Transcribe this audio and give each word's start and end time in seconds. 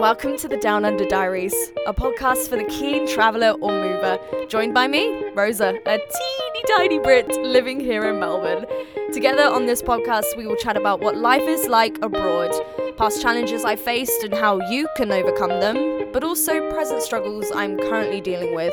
Welcome 0.00 0.38
to 0.38 0.48
the 0.48 0.56
Down 0.56 0.86
Under 0.86 1.04
Diaries, 1.04 1.54
a 1.86 1.92
podcast 1.92 2.48
for 2.48 2.56
the 2.56 2.64
keen 2.64 3.06
traveller 3.06 3.50
or 3.60 3.70
mover. 3.70 4.18
Joined 4.48 4.72
by 4.72 4.88
me, 4.88 5.30
Rosa, 5.34 5.78
a 5.84 5.98
teeny 5.98 6.64
tiny 6.74 6.98
Brit 6.98 7.28
living 7.42 7.78
here 7.78 8.08
in 8.08 8.18
Melbourne. 8.18 8.64
Together 9.12 9.42
on 9.42 9.66
this 9.66 9.82
podcast, 9.82 10.38
we 10.38 10.46
will 10.46 10.56
chat 10.56 10.78
about 10.78 11.00
what 11.00 11.18
life 11.18 11.42
is 11.42 11.68
like 11.68 11.98
abroad, 12.00 12.50
past 12.96 13.20
challenges 13.20 13.62
I 13.62 13.76
faced 13.76 14.24
and 14.24 14.32
how 14.32 14.58
you 14.70 14.88
can 14.96 15.12
overcome 15.12 15.60
them, 15.60 16.10
but 16.14 16.24
also 16.24 16.72
present 16.72 17.02
struggles 17.02 17.52
I'm 17.54 17.76
currently 17.76 18.22
dealing 18.22 18.54
with, 18.54 18.72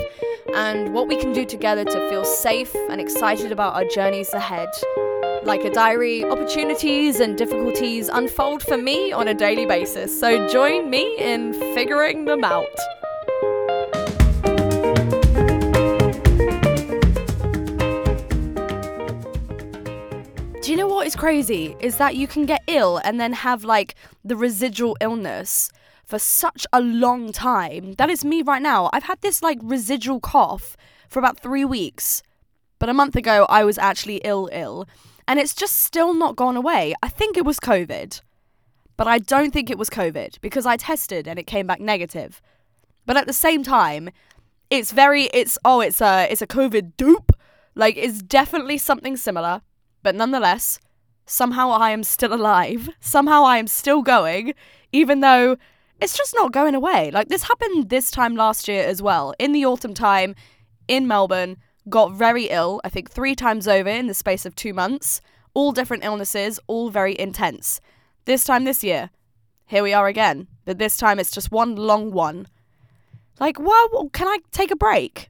and 0.56 0.94
what 0.94 1.10
we 1.10 1.18
can 1.18 1.34
do 1.34 1.44
together 1.44 1.84
to 1.84 2.10
feel 2.10 2.24
safe 2.24 2.74
and 2.90 3.02
excited 3.02 3.52
about 3.52 3.76
our 3.76 3.84
journeys 3.84 4.32
ahead. 4.32 4.70
Like 5.44 5.64
a 5.64 5.72
diary, 5.72 6.26
opportunities 6.26 7.20
and 7.20 7.38
difficulties 7.38 8.10
unfold 8.10 8.64
for 8.64 8.78
me 8.78 9.12
on 9.12 9.28
a 9.28 9.34
daily 9.34 9.66
basis, 9.66 10.18
so 10.20 10.48
join 10.50 10.90
me 10.90 11.16
in 11.18 11.54
figuring 11.74 12.26
them 12.26 12.44
out. 12.44 12.66
Do 20.62 20.72
you 20.72 20.78
know 20.78 20.88
what 20.88 21.08
is 21.08 21.16
crazy? 21.16 21.76
Is 21.80 21.98
that 21.98 22.16
you 22.16 22.28
can 22.28 22.46
get 22.46 22.62
ill 22.68 22.98
and 22.98 23.20
then 23.20 23.32
have 23.32 23.64
like 23.64 23.96
the 24.26 24.36
residual 24.36 24.98
illness 25.00 25.72
for 26.04 26.20
such 26.20 26.68
a 26.74 26.82
long 26.82 27.32
time. 27.32 27.94
That 27.94 28.10
is 28.10 28.26
me 28.26 28.42
right 28.42 28.62
now. 28.62 28.90
I've 28.92 29.04
had 29.04 29.22
this 29.22 29.42
like 29.42 29.60
residual 29.62 30.20
cough 30.20 30.76
for 31.08 31.20
about 31.20 31.40
three 31.40 31.64
weeks. 31.64 32.22
But 32.80 32.90
a 32.90 32.94
month 32.94 33.16
ago, 33.16 33.46
I 33.50 33.64
was 33.64 33.78
actually 33.78 34.18
ill, 34.24 34.50
ill 34.52 34.88
and 35.28 35.40
it's 35.40 35.54
just 35.54 35.80
still 35.80 36.14
not 36.14 36.36
gone 36.36 36.56
away. 36.56 36.94
I 37.04 37.10
think 37.10 37.38
it 37.38 37.46
was 37.46 37.60
COVID, 37.60 38.22
but 38.96 39.08
I 39.08 39.20
don't 39.20 39.52
think 39.52 39.70
it 39.70 39.78
was 39.78 39.90
COVID 39.90 40.40
because 40.42 40.66
I 40.66 40.78
tested 40.78 41.28
and 41.28 41.38
it 41.38 41.48
came 41.48 41.68
back 41.68 41.80
negative. 41.80 42.42
But 43.06 43.18
at 43.18 43.28
the 43.28 43.34
same 43.34 43.64
time, 43.64 44.10
it's 44.70 44.92
very 44.92 45.26
it's 45.34 45.58
oh 45.64 45.82
it's 45.82 46.02
a 46.02 46.28
it's 46.32 46.42
a 46.42 46.48
COVID 46.48 46.94
dupe. 46.98 47.32
Like 47.76 47.98
it's 47.98 48.22
definitely 48.22 48.78
something 48.78 49.18
similar, 49.18 49.62
but 50.02 50.16
nonetheless, 50.16 50.80
somehow 51.26 51.72
I 51.72 51.92
am 51.92 52.04
still 52.04 52.34
alive. 52.34 52.90
Somehow 53.00 53.44
I 53.44 53.58
am 53.58 53.68
still 53.68 54.02
going, 54.02 54.54
even 54.92 55.20
though 55.20 55.58
it's 56.02 56.18
just 56.18 56.34
not 56.36 56.52
going 56.52 56.76
away. 56.76 57.12
Like 57.12 57.28
this 57.28 57.44
happened 57.44 57.90
this 57.90 58.10
time 58.10 58.36
last 58.36 58.68
year 58.68 58.84
as 58.84 59.02
well, 59.02 59.34
in 59.38 59.52
the 59.52 59.66
autumn 59.66 59.94
time 59.94 60.36
in 60.88 61.08
Melbourne 61.08 61.58
got 61.90 62.14
very 62.14 62.46
ill, 62.46 62.82
I 62.84 62.90
think 62.90 63.10
three 63.10 63.36
times 63.36 63.68
over 63.68 63.90
in 63.90 64.08
the 64.08 64.14
space 64.14 64.46
of 64.46 64.56
two 64.56 64.74
months, 64.74 65.22
all 65.54 65.72
different 65.72 66.04
illnesses, 66.04 66.60
all 66.68 66.90
very 66.90 67.18
intense. 67.18 67.82
This 68.26 68.44
time 68.44 68.64
this 68.64 68.84
year, 68.84 69.10
here 69.66 69.84
we 69.84 69.94
are 69.94 70.08
again, 70.08 70.48
but 70.66 70.78
this 70.78 70.98
time 70.98 71.20
it's 71.20 71.32
just 71.32 71.52
one 71.52 71.76
long 71.76 72.12
one. 72.12 72.48
Like, 73.40 73.60
well, 73.60 74.10
can 74.14 74.28
I 74.28 74.40
take 74.52 74.72
a 74.72 74.76
break? 74.76 75.30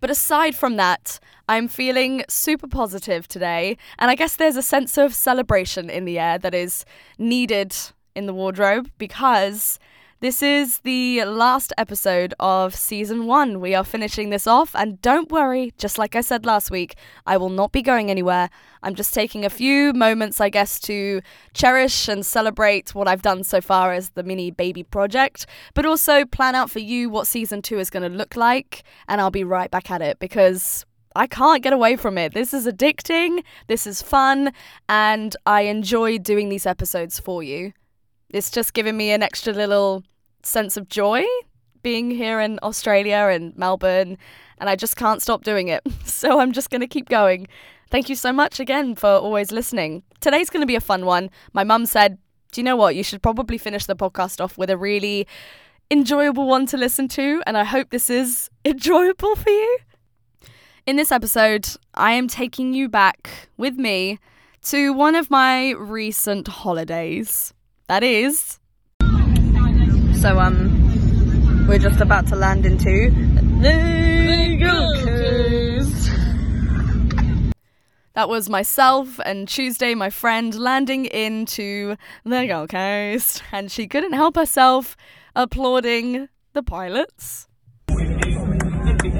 But 0.00 0.10
aside 0.10 0.54
from 0.54 0.76
that, 0.76 1.18
I'm 1.48 1.68
feeling 1.68 2.24
super 2.28 2.66
positive 2.66 3.28
today, 3.28 3.76
and 3.98 4.10
I 4.10 4.14
guess 4.14 4.36
there's 4.36 4.56
a 4.56 4.62
sense 4.62 4.98
of 4.98 5.14
celebration 5.14 5.90
in 5.90 6.04
the 6.04 6.18
air 6.18 6.38
that 6.38 6.54
is 6.54 6.84
needed 7.18 7.74
in 8.14 8.26
the 8.26 8.34
wardrobe 8.34 8.90
because 8.98 9.78
this 10.24 10.42
is 10.42 10.78
the 10.78 11.22
last 11.26 11.70
episode 11.76 12.32
of 12.40 12.74
season 12.74 13.26
one. 13.26 13.60
We 13.60 13.74
are 13.74 13.84
finishing 13.84 14.30
this 14.30 14.46
off, 14.46 14.74
and 14.74 14.98
don't 15.02 15.30
worry, 15.30 15.74
just 15.76 15.98
like 15.98 16.16
I 16.16 16.22
said 16.22 16.46
last 16.46 16.70
week, 16.70 16.94
I 17.26 17.36
will 17.36 17.50
not 17.50 17.72
be 17.72 17.82
going 17.82 18.10
anywhere. 18.10 18.48
I'm 18.82 18.94
just 18.94 19.12
taking 19.12 19.44
a 19.44 19.50
few 19.50 19.92
moments, 19.92 20.40
I 20.40 20.48
guess, 20.48 20.80
to 20.80 21.20
cherish 21.52 22.08
and 22.08 22.24
celebrate 22.24 22.94
what 22.94 23.06
I've 23.06 23.20
done 23.20 23.44
so 23.44 23.60
far 23.60 23.92
as 23.92 24.12
the 24.14 24.22
mini 24.22 24.50
baby 24.50 24.82
project, 24.82 25.44
but 25.74 25.84
also 25.84 26.24
plan 26.24 26.54
out 26.54 26.70
for 26.70 26.78
you 26.78 27.10
what 27.10 27.26
season 27.26 27.60
two 27.60 27.78
is 27.78 27.90
going 27.90 28.10
to 28.10 28.16
look 28.16 28.34
like, 28.34 28.82
and 29.06 29.20
I'll 29.20 29.30
be 29.30 29.44
right 29.44 29.70
back 29.70 29.90
at 29.90 30.00
it 30.00 30.20
because 30.20 30.86
I 31.14 31.26
can't 31.26 31.62
get 31.62 31.74
away 31.74 31.96
from 31.96 32.16
it. 32.16 32.32
This 32.32 32.54
is 32.54 32.66
addicting, 32.66 33.44
this 33.66 33.86
is 33.86 34.00
fun, 34.00 34.54
and 34.88 35.36
I 35.44 35.64
enjoy 35.64 36.16
doing 36.16 36.48
these 36.48 36.64
episodes 36.64 37.20
for 37.20 37.42
you. 37.42 37.74
It's 38.30 38.50
just 38.50 38.72
giving 38.72 38.96
me 38.96 39.10
an 39.10 39.22
extra 39.22 39.52
little 39.52 40.02
sense 40.44 40.76
of 40.76 40.88
joy 40.88 41.24
being 41.82 42.10
here 42.10 42.40
in 42.40 42.58
Australia 42.62 43.28
and 43.30 43.56
Melbourne, 43.56 44.18
and 44.58 44.70
I 44.70 44.76
just 44.76 44.96
can't 44.96 45.22
stop 45.22 45.44
doing 45.44 45.68
it. 45.68 45.82
So 46.04 46.40
I'm 46.40 46.52
just 46.52 46.70
going 46.70 46.80
to 46.80 46.86
keep 46.86 47.10
going. 47.10 47.48
Thank 47.90 48.08
you 48.08 48.16
so 48.16 48.32
much 48.32 48.58
again 48.58 48.94
for 48.94 49.08
always 49.08 49.52
listening. 49.52 50.04
Today's 50.20 50.48
going 50.48 50.62
to 50.62 50.66
be 50.66 50.76
a 50.76 50.80
fun 50.80 51.04
one. 51.04 51.28
My 51.52 51.64
mum 51.64 51.84
said, 51.84 52.16
Do 52.52 52.60
you 52.60 52.64
know 52.64 52.76
what? 52.76 52.96
You 52.96 53.02
should 53.02 53.20
probably 53.20 53.58
finish 53.58 53.84
the 53.84 53.96
podcast 53.96 54.42
off 54.42 54.56
with 54.56 54.70
a 54.70 54.76
really 54.78 55.26
enjoyable 55.90 56.46
one 56.46 56.66
to 56.66 56.78
listen 56.78 57.08
to, 57.08 57.42
and 57.46 57.58
I 57.58 57.64
hope 57.64 57.90
this 57.90 58.08
is 58.08 58.48
enjoyable 58.64 59.36
for 59.36 59.50
you. 59.50 59.78
In 60.86 60.96
this 60.96 61.12
episode, 61.12 61.68
I 61.94 62.12
am 62.12 62.28
taking 62.28 62.72
you 62.72 62.88
back 62.88 63.48
with 63.56 63.76
me 63.76 64.18
to 64.62 64.92
one 64.92 65.14
of 65.14 65.30
my 65.30 65.70
recent 65.72 66.48
holidays. 66.48 67.52
That 67.88 68.02
is 68.02 68.60
so 70.24 70.38
um, 70.38 71.66
we're 71.68 71.76
just 71.78 72.00
about 72.00 72.26
to 72.26 72.34
land 72.34 72.64
into 72.64 73.10
the 73.60 74.56
Gold 74.58 75.04
Coast. 75.04 76.10
That 78.14 78.30
was 78.30 78.48
myself 78.48 79.20
and 79.22 79.46
Tuesday, 79.46 79.94
my 79.94 80.08
friend, 80.08 80.54
landing 80.58 81.04
into 81.04 81.96
the 82.24 82.46
Gold 82.46 82.70
Coast, 82.70 83.42
and 83.52 83.70
she 83.70 83.86
couldn't 83.86 84.14
help 84.14 84.36
herself 84.36 84.96
applauding 85.36 86.30
the 86.54 86.62
pilots. 86.62 87.46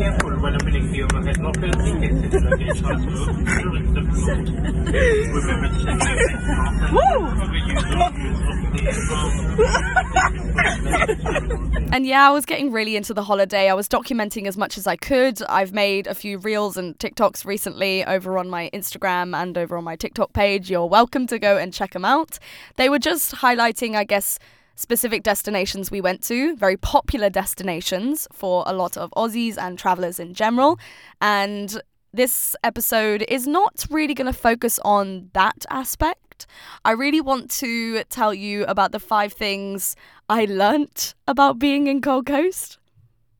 and 11.92 12.06
yeah, 12.06 12.26
I 12.26 12.30
was 12.30 12.46
getting 12.46 12.72
really 12.72 12.96
into 12.96 13.12
the 13.12 13.22
holiday. 13.22 13.68
I 13.68 13.74
was 13.74 13.88
documenting 13.88 14.46
as 14.46 14.56
much 14.56 14.78
as 14.78 14.86
I 14.86 14.96
could. 14.96 15.42
I've 15.44 15.72
made 15.72 16.06
a 16.06 16.14
few 16.14 16.38
reels 16.38 16.78
and 16.78 16.98
TikToks 16.98 17.44
recently 17.44 18.04
over 18.04 18.38
on 18.38 18.48
my 18.48 18.70
Instagram 18.72 19.36
and 19.36 19.58
over 19.58 19.76
on 19.76 19.84
my 19.84 19.96
TikTok 19.96 20.32
page. 20.32 20.70
You're 20.70 20.86
welcome 20.86 21.26
to 21.26 21.38
go 21.38 21.58
and 21.58 21.74
check 21.74 21.92
them 21.92 22.04
out. 22.04 22.38
They 22.76 22.88
were 22.88 22.98
just 22.98 23.34
highlighting, 23.34 23.96
I 23.96 24.04
guess, 24.04 24.38
specific 24.76 25.22
destinations 25.22 25.90
we 25.90 26.00
went 26.00 26.22
to, 26.24 26.56
very 26.56 26.76
popular 26.76 27.30
destinations 27.30 28.26
for 28.32 28.64
a 28.66 28.72
lot 28.72 28.96
of 28.96 29.10
Aussies 29.16 29.56
and 29.56 29.78
travelers 29.78 30.18
in 30.18 30.34
general. 30.34 30.78
And 31.20 31.80
this 32.12 32.54
episode 32.62 33.24
is 33.28 33.46
not 33.46 33.86
really 33.90 34.14
going 34.14 34.32
to 34.32 34.38
focus 34.38 34.78
on 34.84 35.30
that 35.32 35.66
aspect. 35.70 36.46
I 36.84 36.92
really 36.92 37.20
want 37.20 37.50
to 37.52 38.04
tell 38.04 38.32
you 38.32 38.64
about 38.66 38.92
the 38.92 39.00
five 39.00 39.32
things 39.32 39.96
I 40.28 40.44
learnt 40.44 41.14
about 41.26 41.58
being 41.58 41.86
in 41.86 42.00
Gold 42.00 42.26
Coast. 42.26 42.78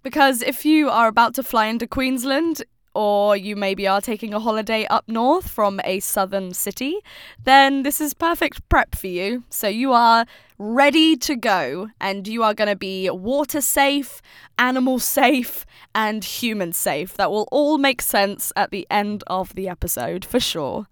Because 0.03 0.43
if 0.43 0.67
you 0.67 0.91
are 0.91 1.09
about 1.09 1.35
to 1.35 1.43
fly 1.43 1.67
into 1.67 1.87
Queensland, 1.87 2.63
or 2.95 3.37
you 3.37 3.57
maybe 3.57 3.87
are 3.87 4.01
taking 4.01 4.33
a 4.33 4.41
holiday 4.41 4.87
up 4.87 5.09
north 5.09 5.49
from 5.49 5.81
a 5.85 6.01
southern 6.01 6.55
city, 6.55 6.99
then 7.43 7.83
this 7.83 8.01
is 8.01 8.15
perfect 8.15 8.67
prep 8.69 8.95
for 8.95 9.09
you. 9.09 9.45
So 9.51 9.69
you 9.69 9.93
are 9.93 10.27
ready 10.59 11.17
to 11.17 11.37
go 11.37 11.89
and 12.01 12.29
you 12.29 12.43
are 12.43 12.55
going 12.55 12.69
to 12.69 12.77
be 12.77 13.11
water 13.11 13.61
safe, 13.61 14.23
animal 14.59 14.99
safe, 14.99 15.67
and 15.95 16.25
human 16.25 16.73
safe. 16.73 17.15
That 17.15 17.31
will 17.31 17.49
all 17.51 17.79
make 17.79 18.03
sense 18.03 18.53
at 18.57 18.71
the 18.71 18.87
end 18.91 19.25
of 19.27 19.55
the 19.55 19.69
episode 19.69 20.25
for 20.25 20.41
sure. 20.41 20.87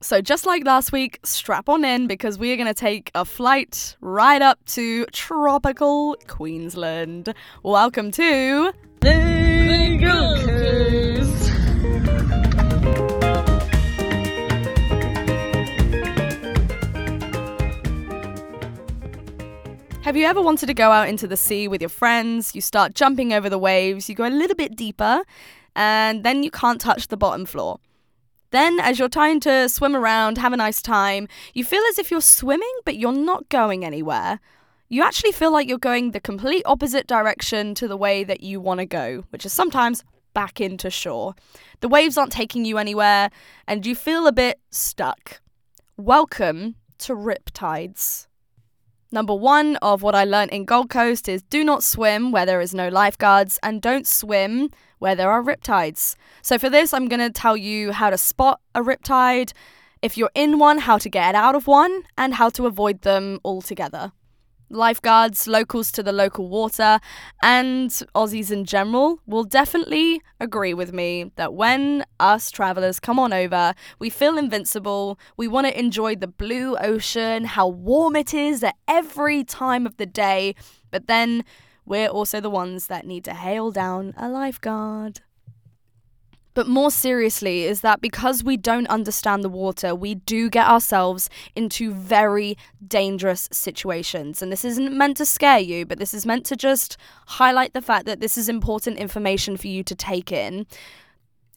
So, 0.00 0.20
just 0.20 0.46
like 0.46 0.64
last 0.64 0.92
week, 0.92 1.18
strap 1.24 1.68
on 1.68 1.84
in 1.84 2.06
because 2.06 2.38
we 2.38 2.52
are 2.52 2.56
going 2.56 2.68
to 2.68 2.74
take 2.74 3.10
a 3.16 3.24
flight 3.24 3.96
right 4.00 4.40
up 4.40 4.64
to 4.66 5.06
tropical 5.06 6.16
Queensland. 6.28 7.34
Welcome 7.64 8.12
to 8.12 8.72
the 9.00 11.07
Have 20.08 20.16
you 20.16 20.24
ever 20.24 20.40
wanted 20.40 20.64
to 20.68 20.72
go 20.72 20.90
out 20.90 21.10
into 21.10 21.26
the 21.26 21.36
sea 21.36 21.68
with 21.68 21.82
your 21.82 21.90
friends? 21.90 22.54
You 22.54 22.62
start 22.62 22.94
jumping 22.94 23.34
over 23.34 23.50
the 23.50 23.58
waves, 23.58 24.08
you 24.08 24.14
go 24.14 24.26
a 24.26 24.30
little 24.30 24.56
bit 24.56 24.74
deeper, 24.74 25.22
and 25.76 26.24
then 26.24 26.42
you 26.42 26.50
can't 26.50 26.80
touch 26.80 27.08
the 27.08 27.16
bottom 27.18 27.44
floor. 27.44 27.78
Then, 28.50 28.80
as 28.80 28.98
you're 28.98 29.10
trying 29.10 29.38
to 29.40 29.68
swim 29.68 29.94
around, 29.94 30.38
have 30.38 30.54
a 30.54 30.56
nice 30.56 30.80
time, 30.80 31.28
you 31.52 31.62
feel 31.62 31.82
as 31.90 31.98
if 31.98 32.10
you're 32.10 32.22
swimming, 32.22 32.72
but 32.86 32.96
you're 32.96 33.12
not 33.12 33.50
going 33.50 33.84
anywhere. 33.84 34.40
You 34.88 35.02
actually 35.02 35.32
feel 35.32 35.52
like 35.52 35.68
you're 35.68 35.76
going 35.76 36.12
the 36.12 36.20
complete 36.20 36.62
opposite 36.64 37.06
direction 37.06 37.74
to 37.74 37.86
the 37.86 37.98
way 37.98 38.24
that 38.24 38.40
you 38.40 38.62
want 38.62 38.80
to 38.80 38.86
go, 38.86 39.24
which 39.28 39.44
is 39.44 39.52
sometimes 39.52 40.04
back 40.32 40.58
into 40.58 40.88
shore. 40.88 41.34
The 41.80 41.88
waves 41.88 42.16
aren't 42.16 42.32
taking 42.32 42.64
you 42.64 42.78
anywhere, 42.78 43.28
and 43.66 43.84
you 43.84 43.94
feel 43.94 44.26
a 44.26 44.32
bit 44.32 44.58
stuck. 44.70 45.42
Welcome 45.98 46.76
to 46.96 47.14
Riptides. 47.14 48.27
Number 49.10 49.34
one 49.34 49.76
of 49.76 50.02
what 50.02 50.14
I 50.14 50.24
learned 50.24 50.50
in 50.50 50.66
Gold 50.66 50.90
Coast 50.90 51.28
is 51.28 51.42
do 51.42 51.64
not 51.64 51.82
swim 51.82 52.30
where 52.30 52.44
there 52.44 52.60
is 52.60 52.74
no 52.74 52.88
lifeguards 52.88 53.58
and 53.62 53.80
don't 53.80 54.06
swim 54.06 54.68
where 54.98 55.14
there 55.14 55.30
are 55.30 55.42
riptides. 55.42 56.14
So, 56.42 56.58
for 56.58 56.68
this, 56.68 56.92
I'm 56.92 57.08
going 57.08 57.20
to 57.20 57.30
tell 57.30 57.56
you 57.56 57.92
how 57.92 58.10
to 58.10 58.18
spot 58.18 58.60
a 58.74 58.82
riptide, 58.82 59.52
if 60.02 60.18
you're 60.18 60.30
in 60.34 60.58
one, 60.58 60.78
how 60.78 60.98
to 60.98 61.08
get 61.08 61.34
out 61.34 61.54
of 61.54 61.66
one, 61.66 62.02
and 62.18 62.34
how 62.34 62.50
to 62.50 62.66
avoid 62.66 63.00
them 63.02 63.40
altogether 63.44 64.12
lifeguards, 64.70 65.46
locals 65.46 65.90
to 65.92 66.02
the 66.02 66.12
local 66.12 66.48
water, 66.48 67.00
and 67.42 67.90
Aussies 68.14 68.50
in 68.50 68.64
general 68.64 69.20
will 69.26 69.44
definitely 69.44 70.20
agree 70.40 70.74
with 70.74 70.92
me 70.92 71.30
that 71.36 71.54
when 71.54 72.04
us 72.20 72.50
travelers 72.50 73.00
come 73.00 73.18
on 73.18 73.32
over, 73.32 73.74
we 73.98 74.10
feel 74.10 74.38
invincible. 74.38 75.18
We 75.36 75.48
want 75.48 75.66
to 75.66 75.78
enjoy 75.78 76.16
the 76.16 76.28
blue 76.28 76.76
ocean, 76.76 77.44
how 77.44 77.68
warm 77.68 78.16
it 78.16 78.34
is 78.34 78.62
at 78.62 78.76
every 78.86 79.44
time 79.44 79.86
of 79.86 79.96
the 79.96 80.06
day, 80.06 80.54
but 80.90 81.06
then 81.06 81.44
we're 81.84 82.08
also 82.08 82.40
the 82.40 82.50
ones 82.50 82.86
that 82.88 83.06
need 83.06 83.24
to 83.24 83.34
hail 83.34 83.70
down 83.70 84.12
a 84.16 84.28
lifeguard. 84.28 85.20
But 86.58 86.66
more 86.66 86.90
seriously, 86.90 87.66
is 87.66 87.82
that 87.82 88.00
because 88.00 88.42
we 88.42 88.56
don't 88.56 88.88
understand 88.88 89.44
the 89.44 89.48
water, 89.48 89.94
we 89.94 90.16
do 90.16 90.50
get 90.50 90.66
ourselves 90.66 91.30
into 91.54 91.92
very 91.92 92.58
dangerous 92.84 93.48
situations. 93.52 94.42
And 94.42 94.50
this 94.50 94.64
isn't 94.64 94.92
meant 94.92 95.18
to 95.18 95.24
scare 95.24 95.60
you, 95.60 95.86
but 95.86 96.00
this 96.00 96.12
is 96.12 96.26
meant 96.26 96.44
to 96.46 96.56
just 96.56 96.96
highlight 97.28 97.74
the 97.74 97.80
fact 97.80 98.06
that 98.06 98.18
this 98.18 98.36
is 98.36 98.48
important 98.48 98.98
information 98.98 99.56
for 99.56 99.68
you 99.68 99.84
to 99.84 99.94
take 99.94 100.32
in. 100.32 100.66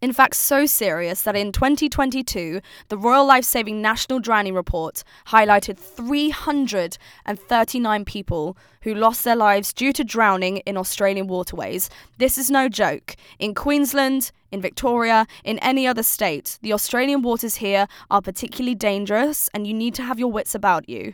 In 0.02 0.12
fact, 0.14 0.36
so 0.36 0.66
serious 0.66 1.22
that 1.22 1.36
in 1.36 1.52
2022, 1.52 2.60
the 2.88 2.98
Royal 2.98 3.24
Life 3.24 3.46
Saving 3.46 3.84
National 3.84 4.20
Drowning 4.20 4.56
Report 4.56 5.04
highlighted 5.28 5.78
339 5.78 8.06
people 8.06 8.58
who 8.82 8.96
lost 8.96 9.24
their 9.24 9.36
lives 9.36 9.72
due 9.72 9.94
to 9.94 10.04
drowning 10.04 10.58
in 10.66 10.76
Australian 10.76 11.28
waterways. 11.28 11.88
This 12.18 12.40
is 12.40 12.50
no 12.50 12.68
joke. 12.68 13.16
In 13.38 13.54
Queensland, 13.54 14.32
in 14.52 14.60
Victoria, 14.60 15.28
in 15.44 15.60
any 15.60 15.86
other 15.86 16.02
state, 16.02 16.58
the 16.64 16.74
Australian 16.74 17.22
waters 17.22 17.58
here 17.58 17.86
are 18.10 18.24
particularly 18.24 18.74
dangerous 18.74 19.52
and 19.54 19.68
you 19.68 19.74
need 19.76 19.94
to 19.94 20.02
have 20.02 20.18
your 20.18 20.32
wits 20.32 20.56
about 20.56 20.90
you. 20.90 21.14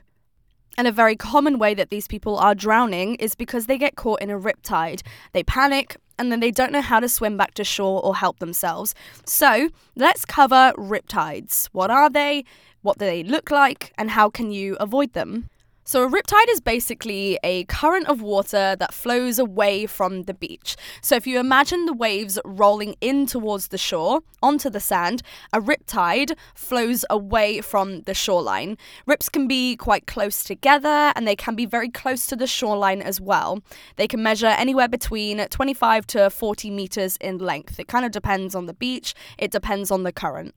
And 0.78 0.88
a 0.88 0.94
very 0.94 1.18
common 1.18 1.60
way 1.60 1.74
that 1.74 1.90
these 1.90 2.08
people 2.08 2.38
are 2.38 2.56
drowning 2.56 3.16
is 3.16 3.36
because 3.36 3.66
they 3.66 3.78
get 3.78 3.98
caught 3.98 4.22
in 4.22 4.30
a 4.30 4.40
riptide. 4.40 5.02
They 5.34 5.44
panic 5.44 5.98
and 6.18 6.32
then 6.32 6.40
they 6.40 6.52
don't 6.52 6.72
know 6.72 6.82
how 6.82 7.00
to 7.00 7.10
swim 7.10 7.38
back 7.38 7.54
to 7.56 7.64
shore 7.64 8.04
or 8.04 8.16
help 8.16 8.40
themselves. 8.40 8.96
So 9.26 9.70
let's 9.96 10.26
cover 10.26 10.74
riptides. 10.78 11.68
What 11.72 11.92
are 11.92 12.10
they? 12.10 12.46
What 12.82 12.98
do 12.98 13.06
they 13.06 13.24
look 13.24 13.52
like? 13.52 13.94
And 13.98 14.12
how 14.12 14.30
can 14.30 14.52
you 14.52 14.78
avoid 14.80 15.14
them? 15.14 15.50
So, 15.90 16.04
a 16.04 16.10
riptide 16.10 16.50
is 16.50 16.60
basically 16.60 17.40
a 17.46 17.64
current 17.64 18.10
of 18.10 18.22
water 18.22 18.76
that 18.78 18.94
flows 18.94 19.40
away 19.40 19.86
from 19.86 20.24
the 20.24 20.34
beach. 20.34 20.76
So, 21.02 21.16
if 21.16 21.26
you 21.26 21.40
imagine 21.40 21.86
the 21.86 21.94
waves 21.94 22.38
rolling 22.44 22.98
in 23.00 23.26
towards 23.26 23.70
the 23.70 23.78
shore 23.78 24.20
onto 24.44 24.70
the 24.70 24.82
sand, 24.82 25.22
a 25.54 25.62
riptide 25.62 26.34
flows 26.56 27.06
away 27.10 27.62
from 27.62 28.02
the 28.02 28.14
shoreline. 28.14 28.78
Rips 29.06 29.30
can 29.30 29.48
be 29.48 29.78
quite 29.78 30.08
close 30.08 30.44
together 30.44 31.14
and 31.16 31.26
they 31.26 31.38
can 31.38 31.56
be 31.56 31.66
very 31.66 31.90
close 31.90 32.28
to 32.28 32.36
the 32.36 32.48
shoreline 32.48 33.02
as 33.02 33.22
well. 33.22 33.64
They 33.96 34.10
can 34.10 34.22
measure 34.22 34.48
anywhere 34.48 34.90
between 34.90 35.38
25 35.38 36.06
to 36.08 36.30
40 36.30 36.70
meters 36.70 37.16
in 37.22 37.38
length. 37.38 37.80
It 37.80 37.88
kind 37.88 38.04
of 38.04 38.12
depends 38.12 38.56
on 38.56 38.66
the 38.66 38.74
beach, 38.74 39.14
it 39.38 39.52
depends 39.52 39.90
on 39.90 40.04
the 40.04 40.12
current. 40.12 40.54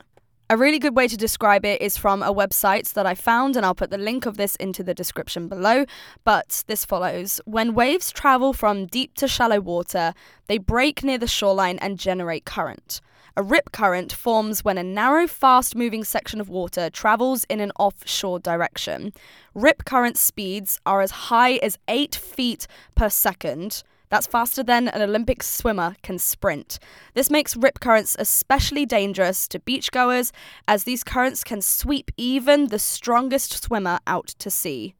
A 0.50 0.56
really 0.56 0.81
good 0.81 0.97
way 0.97 1.06
to 1.06 1.17
describe 1.17 1.64
it 1.64 1.81
is 1.81 1.97
from 1.97 2.25
a 2.25 2.35
website 2.35 2.93
that 2.94 3.06
I 3.06 3.14
found, 3.14 3.55
and 3.55 3.64
I'll 3.64 3.73
put 3.73 3.91
the 3.91 3.97
link 3.97 4.26
of 4.26 4.37
this 4.37 4.56
into 4.56 4.82
the 4.82 4.93
description 4.93 5.47
below. 5.47 5.85
But 6.25 6.64
this 6.67 6.85
follows 6.85 7.41
When 7.44 7.73
waves 7.73 8.11
travel 8.11 8.52
from 8.52 8.87
deep 8.87 9.14
to 9.19 9.29
shallow 9.29 9.61
water, 9.61 10.12
they 10.49 10.58
break 10.58 11.05
near 11.05 11.19
the 11.19 11.29
shoreline 11.29 11.79
and 11.79 12.00
generate 12.00 12.47
current. 12.47 13.00
A 13.37 13.44
rip 13.44 13.70
current 13.70 14.12
forms 14.12 14.64
when 14.64 14.76
a 14.76 14.82
narrow, 14.82 15.29
fast 15.29 15.76
moving 15.76 16.02
section 16.02 16.41
of 16.41 16.49
water 16.49 16.91
travels 16.91 17.44
in 17.49 17.61
an 17.61 17.70
offshore 17.79 18.41
direction. 18.41 19.12
Rip 19.55 19.85
current 19.85 20.17
speeds 20.17 20.81
are 20.85 21.00
as 21.00 21.12
high 21.12 21.58
as 21.58 21.79
8 21.87 22.17
feet 22.17 22.67
per 22.97 23.08
second. 23.08 23.85
That's 24.11 24.27
faster 24.27 24.65
than 24.65 24.89
an 24.89 25.03
Olympic 25.03 25.41
swimmer 25.43 25.95
can 26.03 26.19
sprint. 26.19 26.81
This 27.15 27.31
makes 27.31 27.57
rip 27.57 27.79
currents 27.79 28.17
especially 28.19 28.85
dangerous 28.85 29.47
to 29.49 29.61
beachgoers, 29.61 30.33
as 30.67 30.83
these 30.83 31.05
currents 31.05 31.45
can 31.45 31.62
sweep 31.62 32.11
even 32.17 32.67
the 32.67 32.81
strongest 32.81 33.62
swimmer 33.62 34.01
out 34.09 34.27
to 34.41 34.51
sea. 34.51 34.95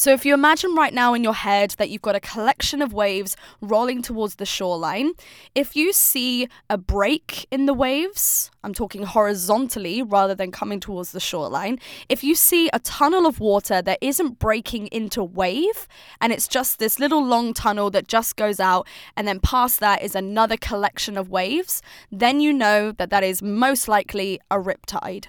So, 0.00 0.14
if 0.14 0.24
you 0.24 0.32
imagine 0.32 0.74
right 0.74 0.94
now 0.94 1.12
in 1.12 1.22
your 1.22 1.34
head 1.34 1.72
that 1.72 1.90
you've 1.90 2.00
got 2.00 2.16
a 2.16 2.20
collection 2.20 2.80
of 2.80 2.94
waves 2.94 3.36
rolling 3.60 4.00
towards 4.00 4.36
the 4.36 4.46
shoreline, 4.46 5.12
if 5.54 5.76
you 5.76 5.92
see 5.92 6.48
a 6.70 6.78
break 6.78 7.46
in 7.50 7.66
the 7.66 7.74
waves, 7.74 8.50
I'm 8.64 8.72
talking 8.72 9.02
horizontally 9.02 10.02
rather 10.02 10.34
than 10.34 10.52
coming 10.52 10.80
towards 10.80 11.12
the 11.12 11.20
shoreline, 11.20 11.78
if 12.08 12.24
you 12.24 12.34
see 12.34 12.70
a 12.72 12.78
tunnel 12.78 13.26
of 13.26 13.40
water 13.40 13.82
that 13.82 13.98
isn't 14.00 14.38
breaking 14.38 14.86
into 14.86 15.22
wave 15.22 15.86
and 16.18 16.32
it's 16.32 16.48
just 16.48 16.78
this 16.78 16.98
little 16.98 17.22
long 17.22 17.52
tunnel 17.52 17.90
that 17.90 18.08
just 18.08 18.36
goes 18.36 18.58
out, 18.58 18.88
and 19.18 19.28
then 19.28 19.38
past 19.38 19.80
that 19.80 20.00
is 20.00 20.14
another 20.14 20.56
collection 20.56 21.18
of 21.18 21.28
waves, 21.28 21.82
then 22.10 22.40
you 22.40 22.54
know 22.54 22.90
that 22.92 23.10
that 23.10 23.22
is 23.22 23.42
most 23.42 23.86
likely 23.86 24.40
a 24.50 24.56
riptide. 24.56 25.26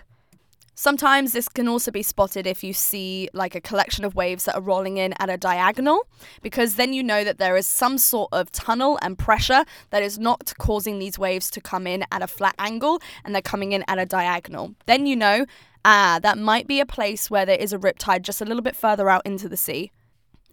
Sometimes 0.75 1.33
this 1.33 1.49
can 1.49 1.67
also 1.67 1.91
be 1.91 2.01
spotted 2.01 2.47
if 2.47 2.63
you 2.63 2.73
see 2.73 3.29
like 3.33 3.55
a 3.55 3.61
collection 3.61 4.05
of 4.05 4.15
waves 4.15 4.45
that 4.45 4.55
are 4.55 4.61
rolling 4.61 4.97
in 4.97 5.13
at 5.19 5.29
a 5.29 5.37
diagonal, 5.37 6.07
because 6.41 6.75
then 6.75 6.93
you 6.93 7.03
know 7.03 7.23
that 7.23 7.37
there 7.37 7.57
is 7.57 7.67
some 7.67 7.97
sort 7.97 8.29
of 8.31 8.51
tunnel 8.51 8.97
and 9.01 9.17
pressure 9.17 9.65
that 9.89 10.01
is 10.01 10.17
not 10.17 10.53
causing 10.57 10.97
these 10.97 11.19
waves 11.19 11.49
to 11.51 11.61
come 11.61 11.85
in 11.85 12.05
at 12.11 12.21
a 12.21 12.27
flat 12.27 12.55
angle 12.57 13.01
and 13.23 13.35
they're 13.35 13.41
coming 13.41 13.73
in 13.73 13.83
at 13.87 13.99
a 13.99 14.05
diagonal. 14.05 14.73
Then 14.85 15.05
you 15.05 15.15
know, 15.15 15.45
ah, 15.83 16.19
that 16.23 16.37
might 16.37 16.67
be 16.67 16.79
a 16.79 16.85
place 16.85 17.29
where 17.29 17.45
there 17.45 17.57
is 17.57 17.73
a 17.73 17.77
riptide 17.77 18.21
just 18.21 18.41
a 18.41 18.45
little 18.45 18.63
bit 18.63 18.75
further 18.75 19.09
out 19.09 19.23
into 19.25 19.49
the 19.49 19.57
sea. 19.57 19.91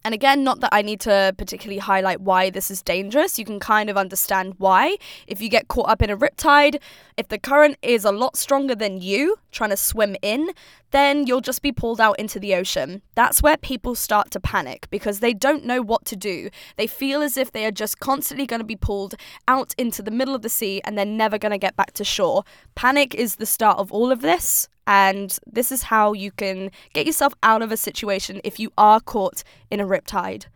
And 0.08 0.14
again, 0.14 0.42
not 0.42 0.60
that 0.60 0.72
I 0.72 0.80
need 0.80 1.00
to 1.00 1.34
particularly 1.36 1.80
highlight 1.80 2.22
why 2.22 2.48
this 2.48 2.70
is 2.70 2.80
dangerous. 2.80 3.38
You 3.38 3.44
can 3.44 3.60
kind 3.60 3.90
of 3.90 3.98
understand 3.98 4.54
why. 4.56 4.96
If 5.26 5.42
you 5.42 5.50
get 5.50 5.68
caught 5.68 5.90
up 5.90 6.00
in 6.00 6.08
a 6.08 6.16
riptide, 6.16 6.80
if 7.18 7.28
the 7.28 7.38
current 7.38 7.76
is 7.82 8.06
a 8.06 8.10
lot 8.10 8.34
stronger 8.34 8.74
than 8.74 9.02
you 9.02 9.36
trying 9.52 9.68
to 9.68 9.76
swim 9.76 10.16
in, 10.22 10.52
then 10.92 11.26
you'll 11.26 11.42
just 11.42 11.60
be 11.60 11.72
pulled 11.72 12.00
out 12.00 12.18
into 12.18 12.40
the 12.40 12.54
ocean. 12.54 13.02
That's 13.16 13.42
where 13.42 13.58
people 13.58 13.94
start 13.94 14.30
to 14.30 14.40
panic 14.40 14.86
because 14.88 15.20
they 15.20 15.34
don't 15.34 15.66
know 15.66 15.82
what 15.82 16.06
to 16.06 16.16
do. 16.16 16.48
They 16.78 16.86
feel 16.86 17.20
as 17.20 17.36
if 17.36 17.52
they 17.52 17.66
are 17.66 17.70
just 17.70 18.00
constantly 18.00 18.46
going 18.46 18.60
to 18.60 18.66
be 18.66 18.76
pulled 18.76 19.14
out 19.46 19.74
into 19.76 20.00
the 20.00 20.10
middle 20.10 20.34
of 20.34 20.40
the 20.40 20.48
sea 20.48 20.80
and 20.86 20.96
they're 20.96 21.04
never 21.04 21.36
going 21.36 21.52
to 21.52 21.58
get 21.58 21.76
back 21.76 21.92
to 21.92 22.04
shore. 22.04 22.44
Panic 22.74 23.14
is 23.14 23.36
the 23.36 23.44
start 23.44 23.76
of 23.76 23.92
all 23.92 24.10
of 24.10 24.22
this. 24.22 24.70
And 24.88 25.38
this 25.46 25.70
is 25.70 25.82
how 25.84 26.14
you 26.14 26.30
can 26.32 26.70
get 26.94 27.04
yourself 27.06 27.34
out 27.42 27.60
of 27.60 27.70
a 27.70 27.76
situation 27.76 28.40
if 28.42 28.58
you 28.58 28.72
are 28.78 29.00
caught 29.00 29.44
in 29.70 29.80
a 29.80 29.86
riptide. 29.86 30.46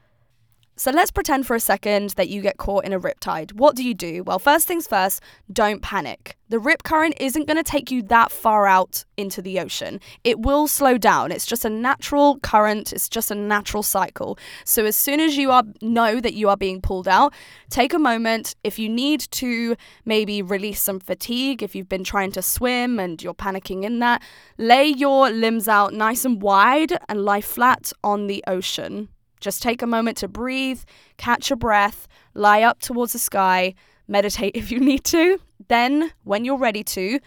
So 0.75 0.91
let's 0.91 1.11
pretend 1.11 1.47
for 1.47 1.55
a 1.55 1.61
second 1.61 2.11
that 2.11 2.31
you 2.31 2.41
get 2.41 2.57
caught 2.57 2.87
in 2.87 2.95
a 2.95 2.99
riptide. 2.99 3.53
What 3.53 3.77
do 3.77 3.85
you 3.85 3.93
do? 3.93 4.23
Well, 4.25 4.39
first 4.39 4.67
things 4.67 4.87
first, 4.87 5.21
don't 5.53 5.83
panic. 5.83 6.39
The 6.49 6.59
rip 6.59 6.83
current 6.83 7.15
isn't 7.21 7.47
going 7.47 7.59
to 7.59 7.63
take 7.63 7.91
you 7.91 8.03
that 8.05 8.33
far 8.33 8.67
out 8.67 9.05
into 9.19 9.43
the 9.43 9.61
ocean. 9.61 10.01
It 10.25 10.41
will 10.41 10.67
slow 10.67 10.97
down. 10.97 11.31
It's 11.31 11.45
just 11.45 11.67
a 11.67 11.71
natural 11.71 12.39
current, 12.41 12.91
it's 12.93 13.11
just 13.11 13.31
a 13.31 13.35
natural 13.35 13.83
cycle. 13.83 14.39
So 14.65 14.87
as 14.87 14.97
soon 14.97 15.21
as 15.21 15.37
you 15.37 15.51
are 15.51 15.63
know 15.83 16.21
that 16.21 16.35
you 16.35 16.49
are 16.49 16.57
being 16.57 16.81
pulled 16.81 17.07
out, 17.07 17.35
take 17.69 17.93
a 17.93 17.99
moment. 17.99 18.55
If 18.65 18.79
you 18.79 18.89
need 18.89 19.21
to 19.33 19.77
maybe 20.07 20.41
release 20.41 20.81
some 20.81 21.01
fatigue, 21.01 21.63
if 21.63 21.75
you've 21.75 21.89
been 21.89 22.05
trying 22.05 22.33
to 22.33 22.43
swim 22.43 22.99
and 22.99 23.23
you're 23.23 23.35
panicking 23.35 23.85
in 23.85 23.99
that, 23.99 24.23
lay 24.57 24.87
your 24.87 25.29
limbs 25.29 25.69
out 25.69 25.93
nice 25.93 26.25
and 26.25 26.41
wide 26.41 26.99
and 27.11 27.27
lie 27.27 27.43
flat 27.43 27.93
on 28.03 28.27
the 28.27 28.43
ocean. 28.47 29.11
Just 29.43 29.61
take 29.61 29.83
a 29.83 29.87
moment 29.87 30.17
to 30.19 30.29
breathe, 30.29 30.81
catch 31.17 31.51
your 31.51 31.57
breath, 31.57 32.07
lie 32.33 32.63
up 32.63 32.81
towards 32.81 33.13
the 33.13 33.19
sky, 33.19 33.75
meditate 34.07 34.57
if 34.57 34.71
you 34.71 34.81
need 34.81 35.05
to. 35.05 35.39
Then, 35.69 36.13
when 36.25 36.45
you're 36.45 36.57
ready 36.57 36.85
to, 36.85 37.19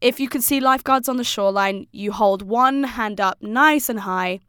if 0.00 0.18
you 0.18 0.28
can 0.28 0.42
see 0.42 0.60
lifeguards 0.60 1.08
on 1.08 1.16
the 1.16 1.24
shoreline, 1.24 1.86
you 1.92 2.12
hold 2.12 2.42
one 2.42 2.82
hand 2.84 3.20
up 3.20 3.40
nice 3.40 3.88
and 3.88 4.00
high, 4.00 4.40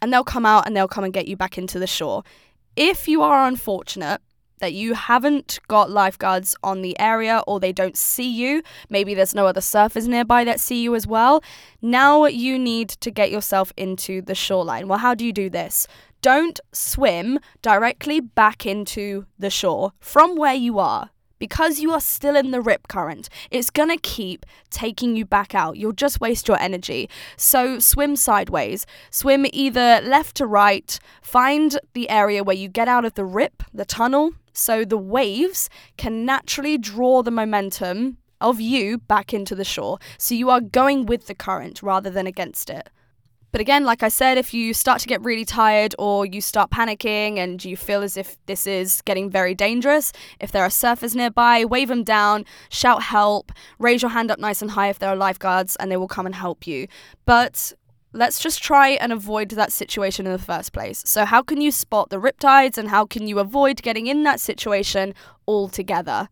and 0.00 0.12
they'll 0.12 0.24
come 0.24 0.46
out 0.46 0.66
and 0.66 0.76
they'll 0.76 0.88
come 0.88 1.04
and 1.04 1.12
get 1.12 1.26
you 1.26 1.36
back 1.36 1.58
into 1.58 1.78
the 1.78 1.86
shore. 1.86 2.22
If 2.76 3.08
you 3.08 3.20
are 3.22 3.46
unfortunate 3.46 4.20
that 4.60 4.72
you 4.74 4.94
haven't 4.94 5.58
got 5.68 5.90
lifeguards 5.90 6.54
on 6.62 6.82
the 6.82 6.98
area 7.00 7.42
or 7.46 7.58
they 7.58 7.72
don't 7.72 7.96
see 7.96 8.30
you, 8.30 8.62
maybe 8.88 9.14
there's 9.14 9.34
no 9.34 9.46
other 9.46 9.60
surfers 9.60 10.06
nearby 10.06 10.44
that 10.44 10.60
see 10.60 10.82
you 10.82 10.94
as 10.94 11.06
well, 11.06 11.42
now 11.82 12.26
you 12.26 12.58
need 12.58 12.90
to 12.90 13.10
get 13.10 13.30
yourself 13.30 13.72
into 13.76 14.22
the 14.22 14.34
shoreline. 14.34 14.86
Well, 14.86 14.98
how 14.98 15.14
do 15.14 15.24
you 15.24 15.32
do 15.32 15.50
this? 15.50 15.88
Don't 16.22 16.60
swim 16.72 17.38
directly 17.62 18.20
back 18.20 18.66
into 18.66 19.26
the 19.38 19.50
shore 19.50 19.92
from 20.00 20.36
where 20.36 20.54
you 20.54 20.78
are. 20.78 21.10
because 21.40 21.80
you 21.80 21.90
are 21.90 22.00
still 22.00 22.36
in 22.36 22.52
the 22.52 22.60
rip 22.60 22.86
current, 22.86 23.28
it's 23.50 23.70
gonna 23.70 23.96
keep 23.96 24.46
taking 24.68 25.16
you 25.16 25.24
back 25.24 25.54
out. 25.54 25.76
You'll 25.76 25.92
just 25.92 26.20
waste 26.20 26.46
your 26.46 26.60
energy. 26.60 27.10
So 27.36 27.80
swim 27.80 28.14
sideways, 28.14 28.86
swim 29.10 29.46
either 29.52 30.00
left 30.04 30.36
to 30.36 30.46
right, 30.46 30.96
find 31.22 31.80
the 31.94 32.08
area 32.08 32.44
where 32.44 32.56
you 32.56 32.68
get 32.68 32.86
out 32.86 33.04
of 33.04 33.14
the 33.14 33.24
rip, 33.24 33.64
the 33.74 33.84
tunnel, 33.84 34.34
so 34.52 34.84
the 34.84 34.98
waves 34.98 35.68
can 35.96 36.24
naturally 36.24 36.76
draw 36.78 37.22
the 37.22 37.30
momentum 37.30 38.18
of 38.40 38.60
you 38.60 38.98
back 38.98 39.32
into 39.34 39.54
the 39.54 39.64
shore. 39.64 39.98
So 40.18 40.34
you 40.34 40.50
are 40.50 40.60
going 40.60 41.06
with 41.06 41.26
the 41.26 41.34
current 41.34 41.82
rather 41.82 42.10
than 42.10 42.26
against 42.26 42.70
it. 42.70 42.90
But 43.52 43.60
again, 43.60 43.84
like 43.84 44.02
I 44.02 44.08
said, 44.08 44.38
if 44.38 44.54
you 44.54 44.72
start 44.72 45.00
to 45.00 45.08
get 45.08 45.22
really 45.22 45.44
tired 45.44 45.94
or 45.98 46.24
you 46.24 46.40
start 46.40 46.70
panicking 46.70 47.38
and 47.38 47.64
you 47.64 47.76
feel 47.76 48.02
as 48.02 48.16
if 48.16 48.36
this 48.46 48.66
is 48.66 49.02
getting 49.02 49.28
very 49.28 49.54
dangerous, 49.54 50.12
if 50.38 50.52
there 50.52 50.62
are 50.62 50.68
surfers 50.68 51.14
nearby, 51.16 51.64
wave 51.64 51.88
them 51.88 52.04
down, 52.04 52.44
shout 52.68 53.02
help, 53.02 53.50
raise 53.78 54.02
your 54.02 54.10
hand 54.10 54.30
up 54.30 54.38
nice 54.38 54.62
and 54.62 54.70
high 54.72 54.88
if 54.88 54.98
there 54.98 55.10
are 55.10 55.16
lifeguards, 55.16 55.76
and 55.76 55.90
they 55.90 55.96
will 55.96 56.08
come 56.08 56.26
and 56.26 56.34
help 56.34 56.66
you. 56.66 56.86
But 57.24 57.72
let's 58.12 58.40
just 58.40 58.62
try 58.62 58.90
and 58.90 59.12
avoid 59.12 59.50
that 59.50 59.72
situation 59.72 60.26
in 60.26 60.32
the 60.32 60.38
first 60.38 60.72
place. 60.72 61.02
So, 61.04 61.24
how 61.24 61.42
can 61.42 61.60
you 61.60 61.72
spot 61.72 62.10
the 62.10 62.20
riptides 62.20 62.78
and 62.78 62.88
how 62.88 63.04
can 63.04 63.26
you 63.26 63.40
avoid 63.40 63.82
getting 63.82 64.06
in 64.06 64.22
that 64.24 64.40
situation 64.40 65.14
altogether? 65.48 66.28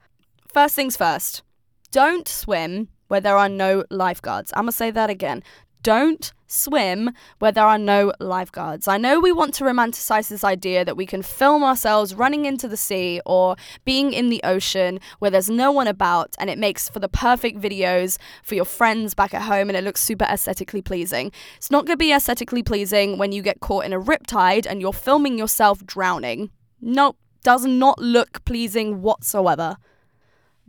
First 0.46 0.76
things 0.76 0.96
first, 0.96 1.42
don't 1.90 2.28
swim 2.28 2.88
where 3.08 3.20
there 3.20 3.37
are 3.37 3.48
no 3.48 3.84
lifeguards. 3.90 4.52
I'm 4.54 4.64
gonna 4.64 4.72
say 4.72 4.90
that 4.90 5.10
again 5.10 5.42
don't 5.82 6.32
swim 6.49 7.11
where 7.38 7.52
there 7.52 7.66
are 7.66 7.78
no 7.78 8.12
lifeguards. 8.18 8.88
I 8.88 8.97
know 8.97 9.20
we 9.20 9.32
want 9.32 9.54
to 9.54 9.64
romanticize 9.64 10.28
this 10.28 10.44
idea 10.44 10.85
that 10.85 10.97
we 10.97 11.06
can 11.06 11.23
film 11.23 11.62
ourselves 11.62 12.14
running 12.14 12.47
into 12.47 12.66
the 12.66 12.76
sea 12.76 13.20
or 13.26 13.56
being 13.85 14.12
in 14.12 14.30
the 14.30 14.40
ocean 14.42 14.99
where 15.18 15.30
there's 15.30 15.50
no 15.50 15.70
one 15.70 15.87
about 15.87 16.35
and 16.38 16.50
it 16.50 16.58
makes 16.58 16.88
for 16.88 16.99
the 16.99 17.08
perfect 17.08 17.61
videos 17.61 18.18
for 18.42 18.54
your 18.54 18.64
friends 18.64 19.14
back 19.14 19.35
at 19.35 19.42
home 19.42 19.68
and 19.68 19.76
it 19.76 19.85
looks 19.85 20.00
super 20.00 20.25
aesthetically 20.25 20.82
pleasing. 20.82 21.30
It's 21.56 21.70
not 21.70 21.87
going 21.87 21.94
to 21.94 21.99
be 21.99 22.12
aesthetically 22.12 22.62
pleasing 22.62 23.18
when 23.18 23.32
you 23.32 23.42
get 23.42 23.61
caught 23.61 23.85
in 23.85 23.92
a 23.92 24.00
riptide 24.00 24.66
and 24.66 24.80
you're 24.80 24.92
filming 24.92 25.38
yourself 25.38 25.85
drowning. 25.85 26.50
Nope, 26.80 27.18
does 27.42 27.66
not 27.66 27.99
look 27.99 28.44
pleasing 28.44 29.02
whatsoever. 29.02 29.76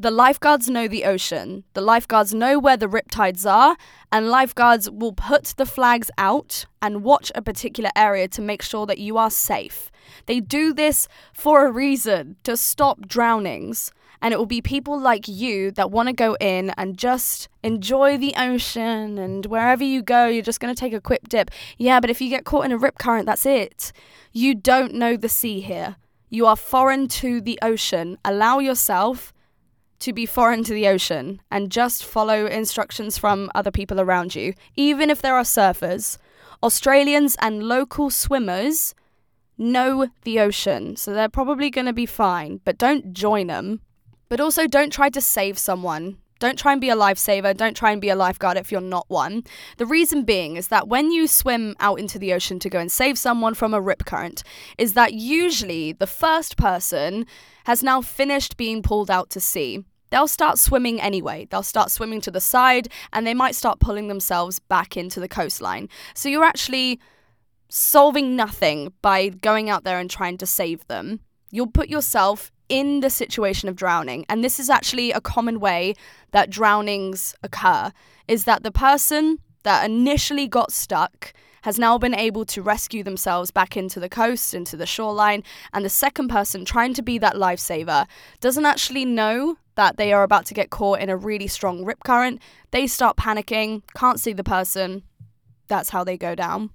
The 0.01 0.12
lifeguards 0.12 0.70
know 0.70 0.88
the 0.88 1.03
ocean. 1.03 1.65
The 1.74 1.82
lifeguards 1.82 2.34
know 2.34 2.58
where 2.58 2.77
the 2.77 2.88
riptides 2.88 3.46
are, 3.46 3.75
and 4.13 4.29
lifeguards 4.29 4.89
will 4.89 5.12
put 5.12 5.53
the 5.58 5.65
flags 5.65 6.10
out 6.18 6.65
and 6.82 7.03
watch 7.03 7.34
a 7.36 7.41
particular 7.41 7.89
area 7.98 8.29
to 8.29 8.41
make 8.41 8.62
sure 8.62 8.86
that 8.86 9.00
you 9.00 9.18
are 9.18 9.29
safe. 9.29 9.91
They 10.25 10.39
do 10.39 10.74
this 10.74 11.10
for 11.34 11.65
a 11.65 11.72
reason 11.72 12.38
to 12.46 12.56
stop 12.56 13.10
drownings. 13.10 13.91
And 14.22 14.34
it 14.34 14.38
will 14.38 14.46
be 14.46 14.62
people 14.62 14.98
like 14.98 15.27
you 15.27 15.72
that 15.72 15.91
want 15.91 16.08
to 16.08 16.13
go 16.13 16.36
in 16.39 16.70
and 16.77 16.98
just 16.98 17.50
enjoy 17.62 18.18
the 18.18 18.34
ocean. 18.38 19.18
And 19.18 19.46
wherever 19.48 19.84
you 19.84 20.01
go, 20.01 20.27
you're 20.27 20.44
just 20.44 20.62
going 20.62 20.74
to 20.74 20.79
take 20.79 20.94
a 20.94 21.01
quick 21.01 21.27
dip. 21.27 21.51
Yeah, 21.77 22.00
but 22.00 22.10
if 22.10 22.22
you 22.22 22.29
get 22.29 22.46
caught 22.46 22.63
in 22.63 22.72
a 22.72 22.77
rip 22.77 22.98
current, 23.00 23.25
that's 23.25 23.46
it. 23.46 23.91
You 24.32 24.56
don't 24.56 24.94
know 24.94 25.18
the 25.18 25.27
sea 25.27 25.60
here. 25.60 25.98
You 26.29 26.46
are 26.46 26.56
foreign 26.56 27.10
to 27.10 27.41
the 27.41 27.60
ocean. 27.62 28.18
Allow 28.24 28.60
yourself 28.60 29.34
to 30.00 30.13
be 30.13 30.25
foreign 30.25 30.63
to 30.63 30.74
the 30.74 30.88
ocean 30.88 31.41
and 31.51 31.72
just 31.72 32.06
follow 32.06 32.46
instructions 32.46 33.18
from 33.18 33.51
other 33.53 33.72
people 33.72 34.00
around 34.00 34.36
you, 34.36 34.53
even 34.75 35.10
if 35.10 35.22
there 35.22 35.36
are 35.36 35.44
surfers. 35.44 36.18
Australians 36.63 37.36
and 37.41 37.63
local 37.63 38.10
swimmers 38.10 38.94
know 39.58 40.08
the 40.24 40.39
ocean, 40.39 40.96
so 40.96 41.13
they're 41.13 41.29
probably 41.29 41.70
going 41.70 41.86
to 41.86 41.94
be 41.94 42.06
fine, 42.06 42.62
but 42.63 42.77
don't 42.77 43.13
join 43.13 43.48
them. 43.48 43.82
But 44.29 44.39
also, 44.39 44.68
don't 44.68 44.94
try 44.94 45.10
to 45.10 45.22
save 45.22 45.58
someone. 45.58 46.18
Don't 46.39 46.58
try 46.58 46.72
and 46.72 46.81
be 46.81 46.89
a 46.89 46.96
lifesaver. 46.96 47.55
Don't 47.55 47.75
try 47.75 47.91
and 47.91 48.01
be 48.01 48.10
a 48.10 48.15
lifeguard 48.15 48.58
if 48.58 48.72
you're 48.72 48.81
not 48.81 49.05
one. 49.10 49.43
The 49.77 49.86
reason 49.86 50.24
being 50.24 50.55
is 50.55 50.69
that 50.69 50.88
when 50.88 51.12
you 51.12 51.27
swim 51.27 51.75
out 51.79 52.00
into 52.00 52.17
the 52.17 52.34
ocean 52.34 52.60
to 52.60 52.69
go 52.69 52.79
and 52.79 52.91
save 52.91 53.17
someone 53.17 53.53
from 53.53 53.74
a 53.74 53.81
rip 53.81 54.05
current, 54.05 54.43
is 54.77 54.93
that 54.93 55.13
usually 55.13 55.91
the 55.91 56.08
first 56.08 56.58
person 56.58 57.25
has 57.65 57.84
now 57.84 58.01
finished 58.01 58.58
being 58.58 58.81
pulled 58.81 59.12
out 59.12 59.29
to 59.31 59.39
sea 59.39 59.84
they'll 60.12 60.27
start 60.27 60.58
swimming 60.58 61.00
anyway. 61.00 61.48
They'll 61.50 61.63
start 61.63 61.91
swimming 61.91 62.22
to 62.22 62.31
the 62.31 62.41
side 62.41 62.88
and 63.13 63.25
they 63.25 63.34
might 63.34 63.55
start 63.55 63.79
pulling 63.79 64.08
themselves 64.08 64.60
back 64.60 64.98
into 64.98 65.19
the 65.19 65.27
coastline. 65.27 65.89
So 66.13 66.29
you're 66.29 66.43
actually 66.43 67.00
solving 67.69 68.36
nothing 68.36 68.93
by 69.01 69.29
going 69.29 69.69
out 69.69 69.84
there 69.84 70.00
and 70.00 70.10
trying 70.10 70.38
to 70.39 70.46
save 70.46 70.86
them. 70.88 71.19
You'll 71.51 71.67
put 71.67 71.89
yourself 71.89 72.51
in 72.70 73.02
the 73.02 73.10
situation 73.10 73.68
of 73.68 73.76
drowning. 73.76 74.26
And 74.30 74.44
this 74.44 74.60
is 74.60 74.70
actually 74.70 75.12
a 75.12 75.20
common 75.20 75.60
way 75.60 75.96
that 76.32 76.50
drownings 76.50 77.36
occur 77.44 77.92
is 78.28 78.46
that 78.46 78.64
the 78.64 78.72
person 78.72 79.40
that 79.64 79.84
initially 79.84 80.48
got 80.48 80.72
stuck 80.72 81.34
has 81.64 81.78
now 81.78 81.98
been 81.98 82.16
able 82.16 82.46
to 82.46 82.62
rescue 82.62 83.04
themselves 83.04 83.52
back 83.52 83.76
into 83.76 84.00
the 84.00 84.08
coast, 84.08 84.54
into 84.54 84.78
the 84.78 84.86
shoreline, 84.86 85.44
and 85.74 85.84
the 85.84 85.90
second 85.90 86.30
person 86.30 86.64
trying 86.64 86.94
to 86.94 87.02
be 87.02 87.18
that 87.18 87.36
lifesaver 87.36 88.08
doesn't 88.40 88.66
actually 88.66 89.04
know 89.04 89.58
that 89.76 89.98
they 89.98 90.14
are 90.14 90.24
about 90.24 90.46
to 90.46 90.54
get 90.54 90.70
caught 90.70 91.00
in 91.00 91.10
a 91.10 91.18
really 91.18 91.48
strong 91.48 91.84
rip 91.84 92.04
current. 92.04 92.42
They 92.72 92.88
start 92.88 93.18
panicking, 93.18 93.82
can't 93.96 94.20
see 94.20 94.34
the 94.34 94.44
person. 94.44 95.04
That's 95.68 95.90
how 95.90 96.04
they 96.04 96.18
go 96.18 96.36
down. 96.36 96.70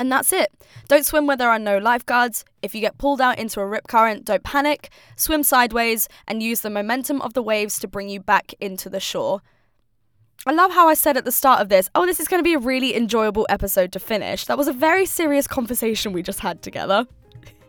And 0.00 0.10
that's 0.10 0.32
it. 0.32 0.50
Don't 0.88 1.04
swim 1.04 1.26
where 1.26 1.36
there 1.36 1.50
are 1.50 1.58
no 1.58 1.76
lifeguards. 1.76 2.42
If 2.62 2.74
you 2.74 2.80
get 2.80 2.96
pulled 2.96 3.20
out 3.20 3.38
into 3.38 3.60
a 3.60 3.66
rip 3.66 3.86
current, 3.86 4.24
don't 4.24 4.42
panic. 4.42 4.88
Swim 5.14 5.42
sideways 5.42 6.08
and 6.26 6.42
use 6.42 6.60
the 6.60 6.70
momentum 6.70 7.20
of 7.20 7.34
the 7.34 7.42
waves 7.42 7.78
to 7.80 7.86
bring 7.86 8.08
you 8.08 8.18
back 8.18 8.54
into 8.60 8.88
the 8.88 8.98
shore. 8.98 9.42
I 10.46 10.52
love 10.52 10.72
how 10.72 10.88
I 10.88 10.94
said 10.94 11.18
at 11.18 11.26
the 11.26 11.30
start 11.30 11.60
of 11.60 11.68
this, 11.68 11.90
oh, 11.94 12.06
this 12.06 12.18
is 12.18 12.28
going 12.28 12.38
to 12.38 12.48
be 12.48 12.54
a 12.54 12.58
really 12.58 12.96
enjoyable 12.96 13.46
episode 13.50 13.92
to 13.92 13.98
finish. 13.98 14.46
That 14.46 14.56
was 14.56 14.68
a 14.68 14.72
very 14.72 15.04
serious 15.04 15.46
conversation 15.46 16.14
we 16.14 16.22
just 16.22 16.40
had 16.40 16.62
together. 16.62 17.06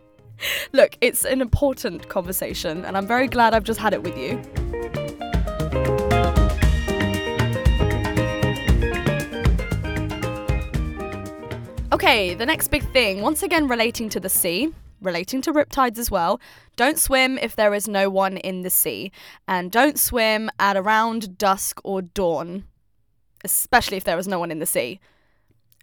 Look, 0.72 0.96
it's 1.02 1.26
an 1.26 1.42
important 1.42 2.08
conversation, 2.08 2.86
and 2.86 2.96
I'm 2.96 3.06
very 3.06 3.28
glad 3.28 3.52
I've 3.52 3.64
just 3.64 3.78
had 3.78 3.92
it 3.92 4.02
with 4.02 4.16
you. 4.16 4.71
Okay, 12.02 12.34
the 12.34 12.44
next 12.44 12.66
big 12.72 12.82
thing, 12.90 13.20
once 13.20 13.44
again 13.44 13.68
relating 13.68 14.08
to 14.08 14.18
the 14.18 14.28
sea, 14.28 14.74
relating 15.00 15.40
to 15.42 15.52
riptides 15.52 15.98
as 15.98 16.10
well. 16.10 16.40
Don't 16.74 16.98
swim 16.98 17.38
if 17.38 17.54
there 17.54 17.72
is 17.74 17.86
no 17.86 18.10
one 18.10 18.38
in 18.38 18.62
the 18.62 18.70
sea, 18.70 19.12
and 19.46 19.70
don't 19.70 19.96
swim 19.96 20.50
at 20.58 20.76
around 20.76 21.38
dusk 21.38 21.80
or 21.84 22.02
dawn, 22.02 22.64
especially 23.44 23.98
if 23.98 24.02
there 24.02 24.18
is 24.18 24.26
no 24.26 24.40
one 24.40 24.50
in 24.50 24.58
the 24.58 24.66
sea. 24.66 24.98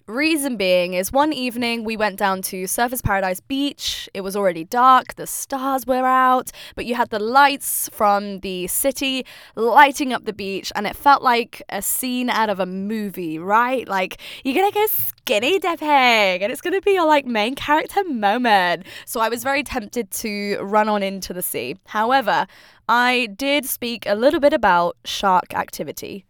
Reason 0.10 0.58
being 0.58 0.96
is 0.96 1.12
one 1.12 1.32
evening 1.32 1.84
we 1.84 1.96
went 1.96 2.18
down 2.18 2.42
to 2.42 2.63
Surfers 2.63 3.04
Paradise 3.04 3.42
Beach. 3.42 4.10
It 4.12 4.22
was 4.22 4.36
already 4.36 4.63
dark, 4.63 5.13
the 5.13 5.28
stars 5.28 5.86
were 5.86 6.04
out, 6.04 6.50
but 6.74 6.88
you 6.88 6.96
had 6.96 7.12
the 7.12 7.20
lights 7.20 7.92
from 7.94 8.39
the 8.39 8.66
city 8.66 9.24
lighting 9.56 10.12
up 10.12 10.25
the 10.25 10.34
beach, 10.34 10.72
and 10.75 10.88
it 10.88 10.96
felt 10.96 11.22
like 11.22 11.62
a 11.70 11.84
scene 11.84 12.28
out 12.28 12.50
of 12.50 12.60
a 12.60 12.66
movie, 12.66 13.38
right? 13.38 13.88
Like 13.88 14.20
you're 14.44 14.56
gonna 14.56 14.72
go 14.72 14.88
skinny 14.88 15.60
dipping, 15.60 15.88
and 15.88 16.51
it's 16.51 16.62
gonna 16.62 16.82
be 16.82 16.94
your 16.94 17.06
like 17.06 17.28
main 17.28 17.54
character 17.54 18.04
moment. 18.04 18.88
So 19.06 19.20
I 19.20 19.30
was 19.30 19.44
very 19.44 19.62
tempted 19.62 20.10
to 20.10 20.58
run 20.63 20.89
on 20.89 21.04
into 21.04 21.34
the 21.34 21.44
sea. 21.44 21.78
However, 21.86 22.48
I 22.88 23.28
did 23.38 23.68
speak 23.68 24.08
a 24.08 24.16
little 24.16 24.39
bit 24.39 24.54
about 24.54 24.98
shark 25.06 25.54
activity 25.54 26.25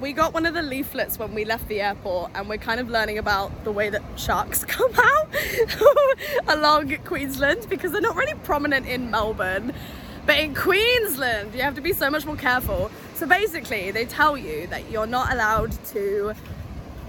we 0.00 0.14
got 0.14 0.32
one 0.32 0.46
of 0.46 0.54
the 0.54 0.62
leaflets 0.62 1.18
when 1.18 1.34
we 1.34 1.44
left 1.44 1.68
the 1.68 1.80
airport 1.80 2.30
and 2.34 2.48
we're 2.48 2.56
kind 2.56 2.80
of 2.80 2.88
learning 2.88 3.18
about 3.18 3.64
the 3.64 3.72
way 3.72 3.90
that 3.90 4.02
sharks 4.16 4.64
come 4.64 4.92
out 4.94 5.28
along 6.48 6.96
Queensland 7.04 7.68
because 7.68 7.92
they're 7.92 8.00
not 8.00 8.16
really 8.16 8.34
prominent 8.44 8.86
in 8.86 9.10
Melbourne. 9.10 9.74
But 10.24 10.38
in 10.38 10.54
Queensland, 10.54 11.54
you 11.54 11.62
have 11.62 11.74
to 11.74 11.80
be 11.80 11.92
so 11.92 12.10
much 12.10 12.24
more 12.24 12.36
careful. 12.36 12.90
So 13.14 13.26
basically, 13.26 13.90
they 13.90 14.04
tell 14.04 14.36
you 14.36 14.66
that 14.68 14.90
you're 14.90 15.06
not 15.06 15.32
allowed 15.32 15.72
to 15.86 16.34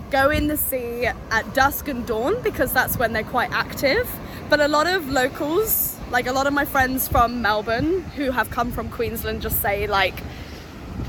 go 0.10 0.29
in 0.29 0.48
the 0.48 0.57
sea 0.57 1.05
at 1.05 1.53
dusk 1.53 1.88
and 1.88 2.05
dawn 2.05 2.41
because 2.41 2.74
that's 2.74 2.98
when 2.98 3.13
they're 3.13 3.24
quite 3.24 3.51
active. 3.51 4.10
But 4.50 4.60
a 4.60 4.67
lot 4.67 4.88
of 4.88 5.10
locals, 5.10 5.98
like 6.10 6.27
a 6.27 6.33
lot 6.33 6.48
of 6.48 6.53
my 6.53 6.65
friends 6.65 7.07
from 7.07 7.41
Melbourne 7.41 8.01
who 8.15 8.31
have 8.31 8.50
come 8.50 8.71
from 8.71 8.89
Queensland, 8.89 9.41
just 9.41 9.62
say, 9.62 9.88
like, 9.88 10.15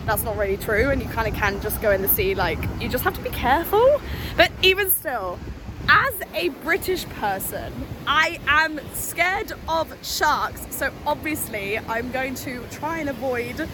that's 0.06 0.22
not 0.22 0.36
really 0.36 0.56
true 0.56 0.90
and 0.90 1.02
you 1.02 1.08
kind 1.08 1.28
of 1.28 1.34
can 1.34 1.60
just 1.60 1.80
go 1.80 1.90
in 1.90 2.02
the 2.02 2.08
sea 2.08 2.34
like 2.34 2.58
you 2.80 2.88
just 2.88 3.04
have 3.04 3.14
to 3.14 3.20
be 3.20 3.30
careful. 3.30 4.00
But 4.36 4.50
even 4.62 4.90
still 4.90 5.38
as 5.88 6.14
a 6.34 6.48
British 6.48 7.04
person 7.06 7.72
I 8.06 8.40
am 8.46 8.80
scared 8.94 9.52
of 9.68 9.94
sharks 10.02 10.66
so 10.70 10.90
obviously 11.06 11.78
I'm 11.78 12.10
going 12.12 12.34
to 12.36 12.64
try 12.70 12.98
and 12.98 13.08
avoid 13.08 13.68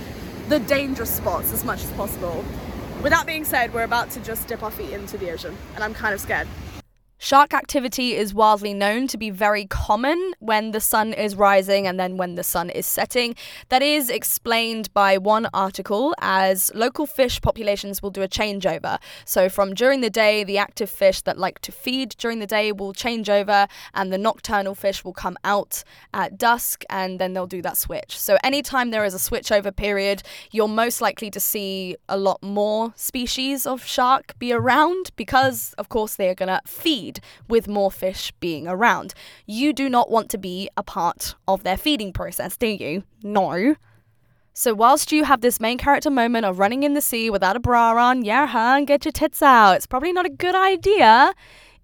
the 0.49 0.59
dangerous 0.61 1.15
spots 1.15 1.53
as 1.53 1.65
much 1.65 1.85
as 1.85 1.91
possible. 1.93 2.45
With 3.03 3.13
that 3.13 3.27
being 3.27 3.45
said 3.45 3.73
we're 3.73 3.85
about 3.85 4.11
to 4.13 4.21
just 4.21 4.49
dip 4.49 4.63
our 4.63 4.71
feet 4.71 4.91
into 4.91 5.19
the 5.19 5.31
ocean 5.31 5.57
and 5.75 5.85
I'm 5.85 5.95
kind 5.95 6.15
of 6.15 6.21
scared 6.21 6.49
Shark 7.21 7.53
activity 7.53 8.15
is 8.15 8.33
widely 8.33 8.73
known 8.73 9.09
to 9.09 9.19
be 9.19 9.29
very 9.29 9.67
common 9.67 10.35
when 10.39 10.71
the 10.71 10.81
sun 10.81 11.13
is 11.13 11.35
rising 11.35 11.85
and 11.85 11.99
then 11.99 12.17
when 12.17 12.37
the 12.37 12.45
sun 12.45 12.71
is 12.71 12.87
setting. 12.87 13.35
That 13.71 13.83
is 13.83 14.09
explained 14.09 14.95
by 14.95 15.19
one 15.19 15.49
article 15.53 16.15
as 16.21 16.71
local 16.77 17.07
fish 17.07 17.41
populations 17.41 18.01
will 18.01 18.13
do 18.13 18.23
a 18.23 18.29
changeover. 18.29 19.01
So, 19.25 19.49
from 19.49 19.75
during 19.75 20.01
the 20.01 20.11
day, 20.11 20.45
the 20.45 20.59
active 20.59 20.89
fish 20.89 21.21
that 21.23 21.37
like 21.37 21.59
to 21.63 21.73
feed 21.73 22.11
during 22.19 22.39
the 22.39 22.47
day 22.47 22.71
will 22.71 22.93
change 22.93 23.29
over, 23.29 23.67
and 23.95 24.13
the 24.13 24.19
nocturnal 24.19 24.77
fish 24.77 25.05
will 25.05 25.13
come 25.13 25.37
out 25.43 25.83
at 26.15 26.39
dusk 26.39 26.85
and 26.89 27.19
then 27.19 27.33
they'll 27.33 27.49
do 27.49 27.63
that 27.63 27.77
switch. 27.77 28.17
So, 28.17 28.39
anytime 28.45 28.91
there 28.91 29.05
is 29.05 29.13
a 29.13 29.19
switchover 29.19 29.75
period, 29.75 30.23
you're 30.53 30.69
most 30.69 31.01
likely 31.01 31.33
to 31.33 31.41
see 31.41 31.97
a 32.09 32.17
lot 32.17 32.41
more 32.45 32.93
species 32.95 33.67
of 33.67 33.85
shark 33.85 34.39
be 34.39 34.53
around 34.53 35.11
because, 35.17 35.75
of 35.79 35.89
course, 35.89 36.15
they 36.15 36.29
are 36.29 36.37
going 36.37 36.49
to 36.49 36.61
feed 36.65 37.08
with 37.49 37.69
more 37.69 37.91
fish 37.91 38.33
being 38.41 38.67
around. 38.67 39.15
You 39.47 39.73
do 39.73 39.89
not 39.89 40.11
want 40.11 40.31
to 40.31 40.39
be 40.39 40.69
a 40.77 40.83
part 40.83 41.35
of 41.47 41.63
their 41.63 41.77
feeding 41.77 42.13
process, 42.13 42.57
do 42.57 42.67
you? 42.67 43.05
No. 43.23 43.77
So, 44.53 44.75
whilst 44.75 45.13
you 45.13 45.25
have 45.25 45.41
this 45.41 45.61
main 45.61 45.79
character 45.79 46.11
moment 46.11 46.45
of 46.45 46.59
running 46.59 46.83
in 46.83 46.95
the 46.95 47.01
sea 47.01 47.31
without 47.31 47.55
a 47.55 47.61
bra 47.61 47.93
on, 47.93 48.25
yeah, 48.25 48.47
huh, 48.47 48.75
and 48.79 48.87
get 48.87 49.05
your 49.05 49.13
tits 49.13 49.41
out, 49.41 49.75
it's 49.75 49.87
probably 49.87 50.13
not 50.13 50.27
a 50.27 50.31
good 50.31 50.57
idea 50.57 51.33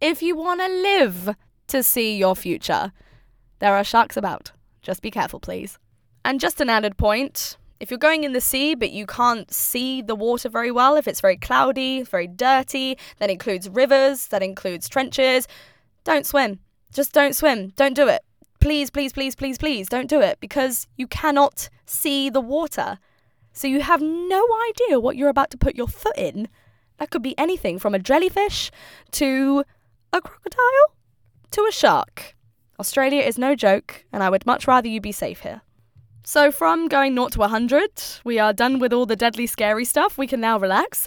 if 0.00 0.22
you 0.22 0.34
want 0.36 0.60
to 0.60 0.66
live 0.66 1.36
to 1.68 1.82
see 1.82 2.16
your 2.16 2.34
future. 2.34 2.92
There 3.60 3.76
are 3.76 3.84
sharks 3.84 4.16
about. 4.16 4.50
Just 4.82 5.02
be 5.02 5.10
careful, 5.10 5.40
please. 5.40 5.78
And 6.24 6.40
just 6.40 6.60
an 6.60 6.68
added 6.68 6.96
point 6.96 7.56
if 7.84 7.90
you're 7.90 7.98
going 7.98 8.24
in 8.24 8.32
the 8.32 8.40
sea 8.40 8.74
but 8.74 8.92
you 8.92 9.04
can't 9.04 9.52
see 9.52 10.00
the 10.00 10.14
water 10.14 10.48
very 10.48 10.70
well, 10.70 10.96
if 10.96 11.06
it's 11.06 11.20
very 11.20 11.36
cloudy, 11.36 12.02
very 12.02 12.26
dirty, 12.26 12.96
that 13.18 13.28
includes 13.28 13.68
rivers, 13.68 14.28
that 14.28 14.42
includes 14.42 14.88
trenches, 14.88 15.46
don't 16.02 16.24
swim. 16.24 16.60
Just 16.94 17.12
don't 17.12 17.36
swim. 17.36 17.74
Don't 17.76 17.92
do 17.92 18.08
it. 18.08 18.22
Please, 18.58 18.88
please, 18.90 19.12
please, 19.12 19.34
please, 19.36 19.58
please 19.58 19.86
don't 19.86 20.08
do 20.08 20.22
it 20.22 20.40
because 20.40 20.86
you 20.96 21.06
cannot 21.06 21.68
see 21.84 22.30
the 22.30 22.40
water. 22.40 22.98
So 23.52 23.68
you 23.68 23.82
have 23.82 24.00
no 24.00 24.42
idea 24.70 24.98
what 24.98 25.16
you're 25.16 25.28
about 25.28 25.50
to 25.50 25.58
put 25.58 25.74
your 25.74 25.88
foot 25.88 26.16
in. 26.16 26.48
That 26.96 27.10
could 27.10 27.22
be 27.22 27.38
anything 27.38 27.78
from 27.78 27.94
a 27.94 27.98
jellyfish 27.98 28.70
to 29.12 29.62
a 30.10 30.22
crocodile 30.22 30.96
to 31.50 31.66
a 31.68 31.72
shark. 31.72 32.34
Australia 32.80 33.20
is 33.20 33.36
no 33.36 33.54
joke, 33.54 34.06
and 34.10 34.22
I 34.22 34.30
would 34.30 34.46
much 34.46 34.66
rather 34.66 34.88
you 34.88 35.02
be 35.02 35.12
safe 35.12 35.40
here. 35.40 35.60
So, 36.26 36.50
from 36.50 36.88
going 36.88 37.12
0 37.12 37.28
to 37.28 37.38
100, 37.40 37.90
we 38.24 38.38
are 38.38 38.54
done 38.54 38.78
with 38.78 38.94
all 38.94 39.04
the 39.04 39.14
deadly 39.14 39.46
scary 39.46 39.84
stuff. 39.84 40.16
We 40.16 40.26
can 40.26 40.40
now 40.40 40.58
relax, 40.58 41.06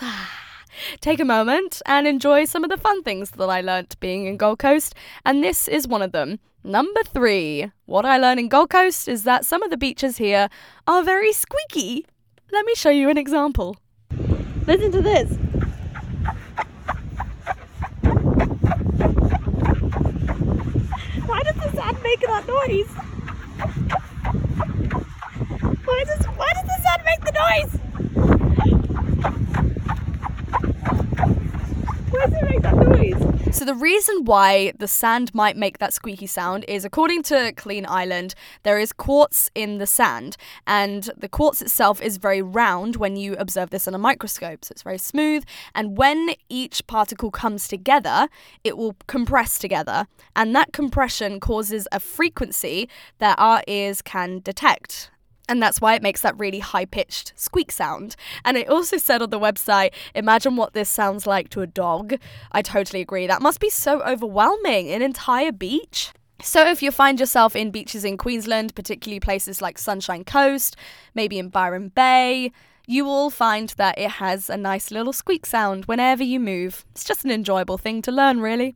take 1.02 1.20
a 1.20 1.26
moment, 1.26 1.82
and 1.88 2.06
enjoy 2.06 2.46
some 2.46 2.64
of 2.64 2.70
the 2.70 2.78
fun 2.78 3.02
things 3.02 3.32
that 3.32 3.50
I 3.50 3.62
learnt 3.62 4.00
being 4.00 4.28
in 4.28 4.38
Gold 4.38 4.60
Coast. 4.60 4.94
And 5.26 5.44
this 5.44 5.68
is 5.68 5.88
one 5.88 6.04
of 6.04 6.12
them. 6.12 6.38
Number 6.64 7.02
three, 7.02 7.72
what 7.88 8.06
I 8.06 8.20
learned 8.20 8.40
in 8.40 8.48
Gold 8.48 8.70
Coast 8.70 9.08
is 9.08 9.24
that 9.24 9.44
some 9.44 9.64
of 9.64 9.72
the 9.72 9.78
beaches 9.78 10.18
here 10.18 10.50
are 10.86 11.02
very 11.02 11.34
squeaky. 11.34 12.06
Let 12.52 12.64
me 12.68 12.76
show 12.76 12.92
you 12.92 13.10
an 13.10 13.18
example. 13.18 13.76
Listen 14.68 14.92
to 14.92 15.02
this. 15.02 15.32
Why 21.26 21.42
does 21.42 21.56
the 21.56 21.72
sand 21.74 21.98
make 22.04 22.22
that 22.22 22.48
noise? 22.48 23.08
Why 25.88 26.04
does 26.04 26.26
why 26.36 26.52
does 26.54 26.64
the 26.64 26.78
sun 26.84 27.00
make 27.06 27.22
the 27.24 27.32
noise? 27.32 27.74
Why 32.12 32.26
does 32.26 32.34
it 32.34 32.44
make 32.50 32.62
that 32.62 32.76
noise? 32.76 33.56
So 33.56 33.57
the 33.68 33.76
reason 33.76 34.24
why 34.24 34.72
the 34.80 34.88
sand 34.88 35.36
might 35.36 35.58
make 35.58 35.80
that 35.80 35.94
squeaky 35.94 36.28
sound 36.28 36.64
is 36.68 36.86
according 36.86 37.22
to 37.24 37.52
Clean 37.58 37.86
Island, 37.88 38.34
there 38.64 38.80
is 38.80 38.94
quartz 38.94 39.52
in 39.56 39.78
the 39.78 39.86
sand, 39.86 40.38
and 40.66 41.10
the 41.18 41.28
quartz 41.28 41.62
itself 41.62 42.02
is 42.02 42.18
very 42.18 42.42
round 42.42 42.96
when 42.96 43.18
you 43.18 43.36
observe 43.36 43.70
this 43.70 43.88
in 43.88 43.94
a 43.94 43.98
microscope. 43.98 44.64
So 44.64 44.72
it's 44.72 44.84
very 44.84 44.98
smooth, 44.98 45.44
and 45.76 45.98
when 45.98 46.36
each 46.48 46.88
particle 46.88 47.30
comes 47.30 47.68
together, 47.68 48.30
it 48.64 48.78
will 48.78 48.96
compress 49.08 49.60
together, 49.60 50.08
and 50.36 50.56
that 50.56 50.72
compression 50.72 51.40
causes 51.42 51.88
a 51.92 52.00
frequency 52.00 52.88
that 53.20 53.38
our 53.38 53.64
ears 53.68 54.02
can 54.02 54.40
detect. 54.40 55.12
And 55.50 55.62
that's 55.62 55.80
why 55.80 55.96
it 55.96 56.02
makes 56.02 56.22
that 56.22 56.38
really 56.38 56.60
high 56.60 56.86
pitched 56.86 57.34
squeak 57.36 57.72
sound. 57.72 58.16
And 58.44 58.58
it 58.58 58.70
also 58.70 58.98
said 58.98 59.22
on 59.22 59.30
the 59.30 59.40
website, 59.40 59.94
imagine 60.14 60.56
what 60.56 60.74
this 60.74 60.90
sounds 60.90 61.26
like 61.26 61.50
to 61.50 61.62
a 61.62 61.68
dog. 61.68 62.16
I 62.52 62.62
totally 62.62 63.02
agree. 63.02 63.28
That 63.28 63.42
must 63.42 63.60
be 63.60 63.70
so 63.70 64.02
overwhelming. 64.04 64.92
An 64.92 65.02
entire 65.02 65.52
beach. 65.52 66.12
So, 66.42 66.68
if 66.68 66.84
you 66.84 66.92
find 66.92 67.20
yourself 67.20 67.56
in 67.56 67.72
beaches 67.72 68.06
in 68.06 68.16
Queensland, 68.16 68.76
particularly 68.76 69.20
places 69.20 69.60
like 69.60 69.80
Sunshine 69.80 70.24
Coast, 70.24 70.76
maybe 71.16 71.40
in 71.40 71.50
Byron 71.50 71.90
Bay, 71.90 72.52
you 72.86 73.06
will 73.06 73.32
find 73.32 73.70
that 73.78 73.98
it 73.98 74.12
has 74.12 74.50
a 74.50 74.56
nice 74.56 74.92
little 74.92 75.14
squeak 75.14 75.48
sound 75.48 75.86
whenever 75.86 76.24
you 76.24 76.40
move. 76.40 76.86
It's 76.92 77.04
just 77.04 77.26
an 77.26 77.32
enjoyable 77.32 77.80
thing 77.80 78.04
to 78.04 78.12
learn, 78.12 78.40
really. 78.40 78.76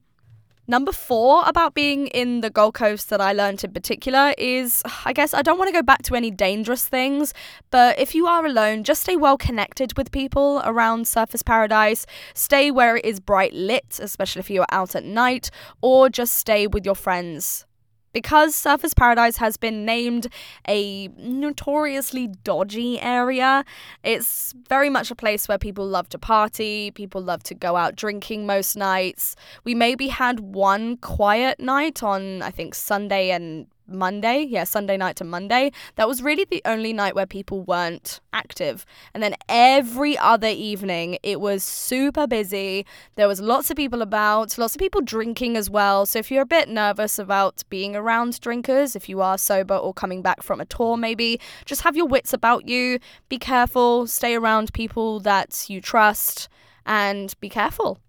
Number 0.71 0.93
four 0.93 1.43
about 1.47 1.73
being 1.73 2.07
in 2.07 2.39
the 2.39 2.49
Gold 2.49 2.75
Coast 2.75 3.09
that 3.09 3.19
I 3.19 3.33
learned 3.33 3.61
in 3.61 3.73
particular 3.73 4.33
is 4.37 4.81
I 5.03 5.11
guess 5.11 5.33
I 5.33 5.41
don't 5.41 5.57
want 5.57 5.67
to 5.67 5.73
go 5.73 5.81
back 5.81 6.01
to 6.03 6.15
any 6.15 6.31
dangerous 6.31 6.87
things, 6.87 7.33
but 7.71 7.99
if 7.99 8.15
you 8.15 8.25
are 8.25 8.45
alone, 8.45 8.85
just 8.85 9.01
stay 9.01 9.17
well 9.17 9.37
connected 9.37 9.97
with 9.97 10.13
people 10.13 10.61
around 10.63 11.07
Surfers 11.07 11.43
Paradise. 11.43 12.05
Stay 12.33 12.71
where 12.71 12.95
it 12.95 13.03
is 13.03 13.19
bright 13.19 13.51
lit, 13.51 13.99
especially 14.01 14.39
if 14.39 14.49
you 14.49 14.61
are 14.61 14.67
out 14.71 14.95
at 14.95 15.03
night, 15.03 15.51
or 15.81 16.09
just 16.09 16.35
stay 16.37 16.67
with 16.67 16.85
your 16.85 16.95
friends 16.95 17.65
because 18.13 18.55
Surfers 18.55 18.95
Paradise 18.95 19.37
has 19.37 19.57
been 19.57 19.85
named 19.85 20.27
a 20.67 21.07
notoriously 21.17 22.27
dodgy 22.43 22.99
area, 22.99 23.63
it's 24.03 24.53
very 24.67 24.89
much 24.89 25.11
a 25.11 25.15
place 25.15 25.47
where 25.47 25.57
people 25.57 25.85
love 25.87 26.09
to 26.09 26.19
party, 26.19 26.91
people 26.91 27.21
love 27.21 27.43
to 27.43 27.53
go 27.53 27.75
out 27.75 27.95
drinking 27.95 28.45
most 28.45 28.75
nights. 28.75 29.35
We 29.63 29.75
maybe 29.75 30.07
had 30.07 30.39
one 30.39 30.97
quiet 30.97 31.59
night 31.59 32.03
on, 32.03 32.41
I 32.41 32.51
think, 32.51 32.75
Sunday 32.75 33.31
and 33.31 33.67
Monday, 33.91 34.43
yeah, 34.43 34.63
Sunday 34.63 34.97
night 34.97 35.15
to 35.17 35.23
Monday, 35.23 35.71
that 35.95 36.07
was 36.07 36.21
really 36.21 36.45
the 36.45 36.61
only 36.65 36.93
night 36.93 37.15
where 37.15 37.25
people 37.25 37.61
weren't 37.63 38.19
active. 38.33 38.85
And 39.13 39.21
then 39.21 39.35
every 39.49 40.17
other 40.17 40.47
evening, 40.47 41.17
it 41.23 41.39
was 41.39 41.63
super 41.63 42.27
busy. 42.27 42.85
There 43.15 43.27
was 43.27 43.41
lots 43.41 43.69
of 43.69 43.77
people 43.77 44.01
about, 44.01 44.57
lots 44.57 44.75
of 44.75 44.79
people 44.79 45.01
drinking 45.01 45.57
as 45.57 45.69
well. 45.69 46.05
So 46.05 46.19
if 46.19 46.31
you're 46.31 46.43
a 46.43 46.45
bit 46.45 46.69
nervous 46.69 47.19
about 47.19 47.63
being 47.69 47.95
around 47.95 48.39
drinkers, 48.39 48.95
if 48.95 49.09
you 49.09 49.21
are 49.21 49.37
sober 49.37 49.75
or 49.75 49.93
coming 49.93 50.21
back 50.21 50.41
from 50.41 50.61
a 50.61 50.65
tour, 50.65 50.97
maybe 50.97 51.39
just 51.65 51.81
have 51.81 51.95
your 51.95 52.07
wits 52.07 52.33
about 52.33 52.67
you. 52.67 52.99
Be 53.29 53.37
careful, 53.37 54.07
stay 54.07 54.35
around 54.35 54.73
people 54.73 55.19
that 55.21 55.69
you 55.69 55.81
trust, 55.81 56.49
and 56.85 57.33
be 57.39 57.49
careful. 57.49 57.99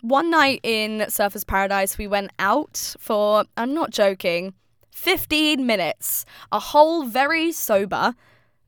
One 0.00 0.30
night 0.30 0.58
in 0.64 1.00
Surfers 1.02 1.46
Paradise, 1.46 1.96
we 1.96 2.08
went 2.08 2.32
out 2.40 2.96
for, 2.98 3.44
I'm 3.56 3.72
not 3.72 3.90
joking, 3.90 4.52
15 4.92 5.66
minutes. 5.66 6.24
A 6.52 6.60
whole 6.60 7.04
very 7.04 7.50
sober, 7.50 8.14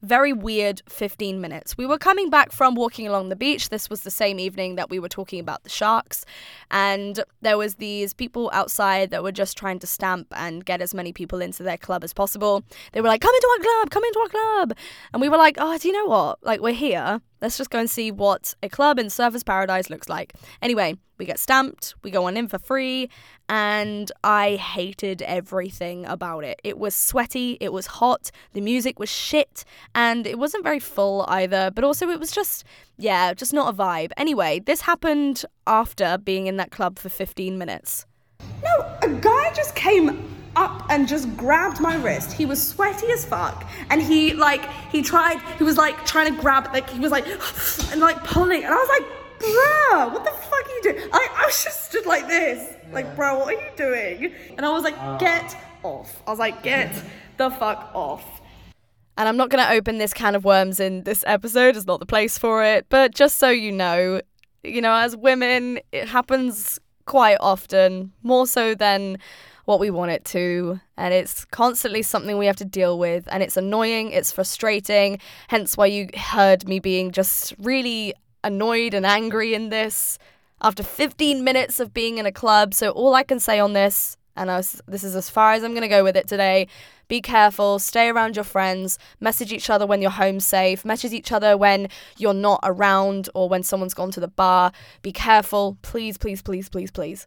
very 0.03 0.33
weird 0.33 0.83
15 0.89 1.41
minutes. 1.41 1.77
We 1.79 1.87
were 1.87 1.99
coming 1.99 2.29
back 2.29 2.53
from 2.53 2.75
walking 2.75 3.07
along 3.07 3.29
the 3.29 3.37
beach. 3.37 3.69
This 3.69 3.89
was 3.89 4.03
the 4.03 4.11
same 4.11 4.39
evening 4.39 4.77
that 4.77 4.91
we 4.91 4.99
were 4.99 5.09
talking 5.09 5.41
about 5.41 5.63
the 5.65 5.71
sharks. 5.71 6.25
And 6.71 7.21
there 7.41 7.57
was 7.57 7.77
these 7.77 8.13
people 8.13 8.51
outside 8.53 9.11
that 9.11 9.23
were 9.23 9.33
just 9.33 9.57
trying 9.57 9.79
to 9.81 9.87
stamp 9.87 10.27
and 10.37 10.65
get 10.65 10.83
as 10.83 10.95
many 10.95 11.13
people 11.13 11.41
into 11.41 11.63
their 11.63 11.79
club 11.79 12.05
as 12.05 12.13
possible. 12.13 12.63
They 12.93 13.01
were 13.01 13.09
like, 13.09 13.21
come 13.21 13.35
into 13.35 13.49
our 13.53 13.65
club, 13.65 13.91
come 13.91 14.05
into 14.05 14.21
our 14.21 14.29
club. 14.29 14.77
And 15.13 15.23
we 15.23 15.29
were 15.29 15.39
like, 15.39 15.57
oh, 15.59 15.79
do 15.79 15.89
you 15.89 15.95
know 15.95 16.07
what? 16.07 16.45
Like, 16.45 16.61
we're 16.61 16.75
here. 16.75 17.21
Let's 17.45 17.59
just 17.59 17.69
go 17.69 17.79
and 17.79 17.91
see 17.91 18.11
what 18.11 18.55
a 18.63 18.71
club 18.71 18.99
in 18.99 19.09
Surfers 19.09 19.45
Paradise 19.45 19.91
looks 19.91 20.09
like. 20.09 20.33
Anyway, 20.63 20.97
we 21.19 21.27
get 21.27 21.39
stamped, 21.39 21.95
we 22.03 22.11
go 22.11 22.25
on 22.25 22.39
in 22.39 22.49
for 22.49 22.59
free, 22.59 23.11
and 23.51 24.11
I 24.25 24.55
hated 24.55 25.21
everything 25.21 26.07
about 26.07 26.45
it. 26.45 26.59
It 26.65 26.79
was 26.79 26.95
sweaty, 26.95 27.59
it 27.61 27.71
was 27.71 27.87
hot, 27.87 28.31
the 28.55 28.63
music 28.63 28.99
was 28.99 29.11
shit, 29.11 29.63
and 29.95 30.27
it 30.27 30.39
wasn't 30.39 30.65
very 30.65 30.81
full 30.81 31.27
either, 31.29 31.71
but 31.71 31.85
also 31.85 32.09
it 32.09 32.19
was 32.19 32.33
just, 32.33 32.65
yeah, 32.97 33.35
just 33.35 33.53
not 33.53 33.75
a 33.75 33.77
vibe. 33.77 34.13
Anyway, 34.17 34.61
this 34.65 34.81
happened 34.81 35.45
after 35.67 36.17
being 36.17 36.47
in 36.47 36.57
that 36.57 36.71
club 36.71 36.99
for 36.99 37.11
15 37.11 37.59
minutes. 37.59 38.07
No, 38.63 38.99
a 39.03 39.09
guy 39.21 39.53
just 39.53 39.75
came 39.75 40.09
up 40.57 40.91
and 40.91 41.07
just 41.09 41.37
grabbed 41.37 41.81
my 41.81 41.97
wrist. 41.97 42.33
He 42.33 42.47
was 42.47 42.67
sweaty 42.67 43.11
as 43.13 43.25
fuck, 43.25 43.69
and 43.91 44.03
he 44.03 44.35
like 44.35 44.69
he 44.91 45.03
tried. 45.03 45.41
He 45.59 45.65
was 45.65 45.77
like 45.77 46.05
trying 46.07 46.35
to 46.35 46.41
grab, 46.41 46.73
like 46.73 46.89
he 46.91 47.01
was 47.01 47.11
like 47.11 47.27
and 47.93 48.01
like 48.01 48.23
pulling, 48.25 48.65
and 48.65 48.73
I 48.73 48.77
was 48.77 48.89
like, 48.89 49.09
bruh, 49.39 50.13
what 50.13 50.25
the 50.25 50.31
fuck 50.31 50.67
are 50.67 50.71
you 50.71 50.83
doing? 50.83 51.09
I, 51.13 51.29
I 51.37 51.47
was 51.47 51.65
just 51.65 51.85
stood 51.85 52.07
like 52.07 52.29
this, 52.29 52.73
yeah. 52.89 52.95
like, 52.95 53.17
bro, 53.17 53.39
what 53.39 53.55
are 53.55 53.61
you 53.61 53.71
doing? 53.77 54.35
And 54.57 54.65
I 54.65 54.71
was 54.71 54.83
like, 54.83 54.97
uh. 54.99 55.19
get 55.19 55.57
off. 55.83 56.23
I 56.27 56.31
was 56.31 56.39
like, 56.39 56.63
get 56.63 56.93
the 57.37 57.51
fuck 57.51 57.91
off. 57.95 58.25
And 59.17 59.29
I'm 59.29 59.37
not 59.37 59.49
going 59.49 59.65
to 59.65 59.73
open 59.73 59.99
this 59.99 60.13
can 60.13 60.35
of 60.35 60.45
worms 60.45 60.81
in 60.81 61.05
this 61.05 61.23
episode, 61.27 61.77
it's 61.77 61.87
not 61.87 62.01
the 62.01 62.07
place 62.07 62.37
for 62.37 62.65
it. 62.65 62.87
But 62.89 63.15
just 63.15 63.39
so 63.39 63.49
you 63.49 63.71
know, 63.71 64.21
you 64.65 64.81
know, 64.81 64.93
as 64.93 65.17
women, 65.17 65.79
it 65.93 66.09
happens 66.09 66.81
quite 67.07 67.37
often, 67.39 68.13
more 68.23 68.47
so 68.47 68.75
than 68.75 69.19
what 69.65 69.81
we 69.81 69.91
want 69.91 70.11
it 70.11 70.25
to. 70.27 70.81
And 70.97 71.13
it's 71.15 71.45
constantly 71.45 72.03
something 72.03 72.39
we 72.39 72.47
have 72.47 72.57
to 72.57 72.65
deal 72.65 72.99
with. 72.99 73.29
And 73.31 73.43
it's 73.43 73.57
annoying, 73.57 74.13
it's 74.13 74.33
frustrating. 74.33 75.19
Hence 75.49 75.77
why 75.77 75.87
you 75.87 76.09
heard 76.17 76.69
me 76.69 76.79
being 76.79 77.13
just 77.13 77.55
really 77.59 78.15
annoyed 78.43 78.95
and 78.95 79.07
angry 79.07 79.55
in 79.55 79.71
this 79.71 80.19
after 80.61 80.83
15 80.83 81.43
minutes 81.43 81.81
of 81.81 81.93
being 81.95 82.19
in 82.19 82.27
a 82.27 82.33
club. 82.33 82.75
So, 82.75 82.91
all 82.91 83.15
I 83.15 83.23
can 83.23 83.41
say 83.41 83.59
on 83.59 83.73
this, 83.73 84.17
and 84.37 84.49
was, 84.49 84.81
this 84.87 85.05
is 85.05 85.15
as 85.15 85.31
far 85.31 85.53
as 85.53 85.63
I'm 85.63 85.73
going 85.73 85.83
to 85.83 85.89
go 85.89 86.05
with 86.05 86.17
it 86.17 86.29
today 86.29 86.69
be 87.09 87.21
careful, 87.21 87.79
stay 87.79 88.09
around 88.09 88.37
your 88.37 88.45
friends, 88.45 88.99
message 89.21 89.53
each 89.53 89.69
other 89.69 89.87
when 89.87 90.01
you're 90.01 90.11
home 90.11 90.41
safe, 90.41 90.85
message 90.85 91.13
each 91.13 91.33
other 91.33 91.57
when 91.57 91.89
you're 92.17 92.35
not 92.35 92.61
around 92.63 93.29
or 93.35 93.49
when 93.49 93.63
someone's 93.63 93.95
gone 93.95 94.11
to 94.13 94.21
the 94.21 94.29
bar. 94.29 94.73
Be 95.03 95.13
careful, 95.13 95.77
please, 95.83 96.17
please, 96.17 96.41
please, 96.41 96.69
please, 96.69 96.91
please. 96.91 97.27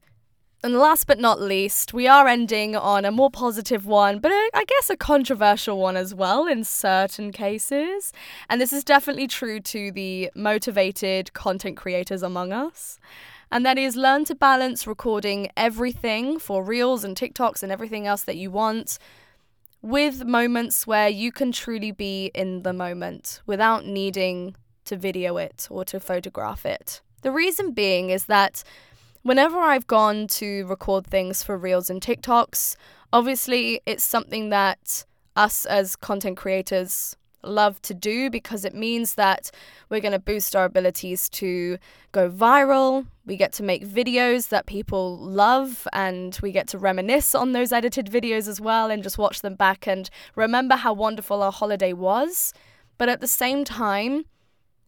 And 0.63 0.80
last 0.80 1.06
but 1.06 1.20
not 1.20 1.39
least, 1.39 1.93
we 1.93 2.08
are 2.08 2.28
ending 2.28 2.76
on 2.76 3.06
a 3.06 3.12
more 3.12 3.30
positive 3.30 3.86
one, 3.86 4.17
but 4.20 4.32
a, 4.32 4.50
I 4.56 4.65
guess 4.65 4.89
a 4.89 4.98
controversial 4.98 5.78
one 5.78 5.96
as 5.96 6.15
well 6.15 6.48
in 6.48 6.63
certain 6.63 7.32
cases. 7.32 8.12
And 8.50 8.60
this 8.60 8.74
is 8.74 8.84
definitely 8.84 9.28
true 9.28 9.60
to 9.60 9.91
the 9.91 10.32
motivated 10.34 11.32
content 11.34 11.78
creators 11.78 12.24
among 12.24 12.54
us. 12.54 13.00
And 13.52 13.65
that 13.65 13.78
is 13.78 13.96
learn 13.96 14.26
to 14.26 14.36
balance 14.36 14.88
recording 14.88 15.50
everything 15.56 16.39
for 16.39 16.63
reels 16.63 17.04
and 17.04 17.15
TikToks 17.15 17.62
and 17.62 17.72
everything 17.72 18.08
else 18.08 18.24
that 18.24 18.36
you 18.36 18.50
want 18.50 18.98
with 19.84 20.26
moments 20.26 20.88
where 20.88 21.08
you 21.08 21.32
can 21.32 21.52
truly 21.52 21.91
be 21.91 22.32
in 22.34 22.63
the 22.63 22.74
moment 22.74 23.41
without 23.46 23.86
needing 23.86 24.56
to 24.86 24.98
video 24.98 25.38
it 25.38 25.67
or 25.70 25.86
to 25.86 26.00
photograph 26.00 26.65
it. 26.65 27.02
The 27.22 27.32
reason 27.32 27.72
being 27.72 28.10
is 28.10 28.26
that 28.26 28.63
whenever 29.23 29.60
I've 29.60 29.88
gone 29.88 30.27
to 30.27 30.65
record 30.67 31.08
things 31.08 31.43
for 31.43 31.58
Reels 31.58 31.89
and 31.89 32.01
TikToks, 32.01 32.75
obviously 33.13 33.82
it's 33.86 34.03
something 34.03 34.49
that 34.49 35.06
us 35.36 35.65
as 35.65 35.95
content 35.95 36.38
creators 36.38 37.15
love 37.43 37.82
to 37.84 37.93
do 37.93 38.30
because 38.30 38.65
it 38.65 38.73
means 38.73 39.15
that 39.15 39.51
we're 39.89 40.01
going 40.01 40.12
to 40.12 40.19
boost 40.19 40.56
our 40.56 40.65
abilities 40.65 41.30
to 41.30 41.77
go 42.12 42.30
viral. 42.30 43.06
We 43.25 43.38
get 43.38 43.53
to 43.53 43.63
make 43.63 43.88
videos 43.88 44.49
that 44.49 44.65
people 44.65 45.17
love 45.17 45.88
and 45.93 46.38
we 46.41 46.51
get 46.51 46.67
to 46.69 46.77
reminisce 46.77 47.36
on 47.36 47.53
those 47.53 47.71
edited 47.71 48.08
videos 48.08 48.47
as 48.47 48.60
well 48.60 48.89
and 48.89 49.03
just 49.03 49.17
watch 49.17 49.41
them 49.41 49.56
back 49.56 49.88
and 49.88 50.10
remember 50.36 50.75
how 50.75 50.93
wonderful 50.93 51.41
our 51.41 51.51
holiday 51.51 51.93
was. 51.93 52.53
But 52.97 53.10
at 53.10 53.21
the 53.21 53.27
same 53.27 53.63
time, 53.63 54.25